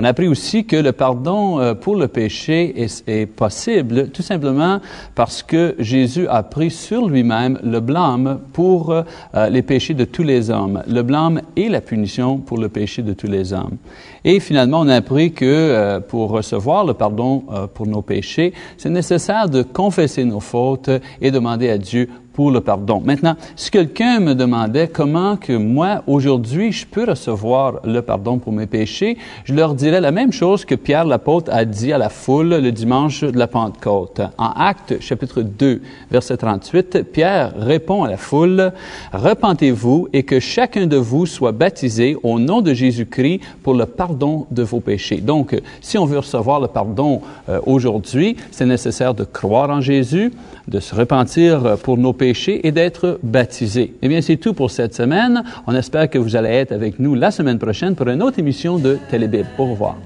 On 0.00 0.04
a 0.04 0.08
appris 0.08 0.28
aussi 0.28 0.64
que 0.64 0.76
le 0.76 0.92
pardon 0.92 1.60
euh, 1.60 1.74
pour 1.74 1.94
le 1.94 2.08
péché 2.08 2.74
est, 3.06 3.26
possible 3.26 4.08
tout 4.08 4.22
simplement 4.22 4.80
parce 5.14 5.42
que 5.42 5.74
Jésus 5.78 6.26
a 6.26 6.42
pris 6.42 6.70
sur 6.70 7.06
lui-même 7.06 7.58
le 7.62 7.80
blâme 7.80 8.40
pour 8.54 8.92
euh, 8.92 9.04
les 9.50 9.60
péchés 9.60 9.92
de 9.92 10.06
tous 10.06 10.22
les 10.22 10.48
hommes, 10.48 10.82
le 10.86 11.02
blâme 11.02 11.42
et 11.54 11.68
la 11.68 11.82
punition 11.82 12.38
pour 12.38 12.56
le 12.56 12.70
péché 12.70 13.02
de 13.02 13.12
tous 13.12 13.26
les 13.26 13.52
hommes. 13.52 13.76
Et 14.24 14.40
finalement, 14.40 14.80
on 14.80 14.88
a 14.88 14.96
appris 14.96 15.32
que 15.32 15.44
euh, 15.44 16.00
pour 16.00 16.30
recevoir 16.30 16.86
le 16.86 16.94
pardon 16.94 17.44
pour 17.74 17.86
nos 17.86 18.00
péchés, 18.00 18.54
c'est 18.78 18.88
nécessaire 18.88 19.50
de 19.50 19.62
confesser 19.62 20.24
nos 20.24 20.40
fautes 20.40 20.88
et 21.20 21.30
demander 21.30 21.68
à 21.68 21.76
Dieu 21.76 22.08
le 22.48 22.62
pardon. 22.62 23.02
Maintenant, 23.04 23.36
si 23.56 23.70
quelqu'un 23.70 24.20
me 24.20 24.34
demandait 24.34 24.88
comment 24.88 25.36
que 25.36 25.52
moi, 25.52 26.02
aujourd'hui, 26.06 26.72
je 26.72 26.86
peux 26.86 27.04
recevoir 27.04 27.80
le 27.84 28.00
pardon 28.00 28.38
pour 28.38 28.54
mes 28.54 28.66
péchés, 28.66 29.18
je 29.44 29.52
leur 29.52 29.74
dirais 29.74 30.00
la 30.00 30.12
même 30.12 30.32
chose 30.32 30.64
que 30.64 30.74
Pierre 30.74 31.04
l'apôtre 31.04 31.52
a 31.52 31.66
dit 31.66 31.92
à 31.92 31.98
la 31.98 32.08
foule 32.08 32.48
le 32.48 32.72
dimanche 32.72 33.22
de 33.22 33.38
la 33.38 33.46
Pentecôte. 33.46 34.22
En 34.38 34.52
Actes, 34.56 34.96
chapitre 35.00 35.42
2, 35.42 35.82
verset 36.10 36.38
38, 36.38 37.02
Pierre 37.12 37.52
répond 37.56 38.04
à 38.04 38.08
la 38.08 38.16
foule, 38.16 38.72
Repentez-vous 39.12 40.08
et 40.14 40.22
que 40.22 40.40
chacun 40.40 40.86
de 40.86 40.96
vous 40.96 41.26
soit 41.26 41.52
baptisé 41.52 42.16
au 42.22 42.38
nom 42.38 42.62
de 42.62 42.72
Jésus-Christ 42.72 43.40
pour 43.62 43.74
le 43.74 43.84
pardon 43.84 44.46
de 44.50 44.62
vos 44.62 44.80
péchés. 44.80 45.20
Donc, 45.20 45.60
si 45.82 45.98
on 45.98 46.06
veut 46.06 46.18
recevoir 46.18 46.60
le 46.60 46.68
pardon 46.68 47.20
euh, 47.48 47.60
aujourd'hui, 47.66 48.36
c'est 48.50 48.66
nécessaire 48.66 49.12
de 49.12 49.24
croire 49.24 49.68
en 49.68 49.80
Jésus, 49.80 50.32
de 50.68 50.80
se 50.80 50.94
repentir 50.94 51.76
pour 51.82 51.98
nos 51.98 52.12
péchés 52.12 52.29
et 52.62 52.72
d'être 52.72 53.18
baptisé. 53.22 53.94
Eh 54.02 54.08
bien, 54.08 54.20
c'est 54.20 54.36
tout 54.36 54.54
pour 54.54 54.70
cette 54.70 54.94
semaine. 54.94 55.42
On 55.66 55.74
espère 55.74 56.08
que 56.08 56.18
vous 56.18 56.36
allez 56.36 56.50
être 56.50 56.72
avec 56.72 56.98
nous 56.98 57.14
la 57.14 57.30
semaine 57.30 57.58
prochaine 57.58 57.94
pour 57.94 58.08
une 58.08 58.22
autre 58.22 58.38
émission 58.38 58.78
de 58.78 58.98
Télébible. 59.10 59.48
Au 59.58 59.66
revoir. 59.66 59.96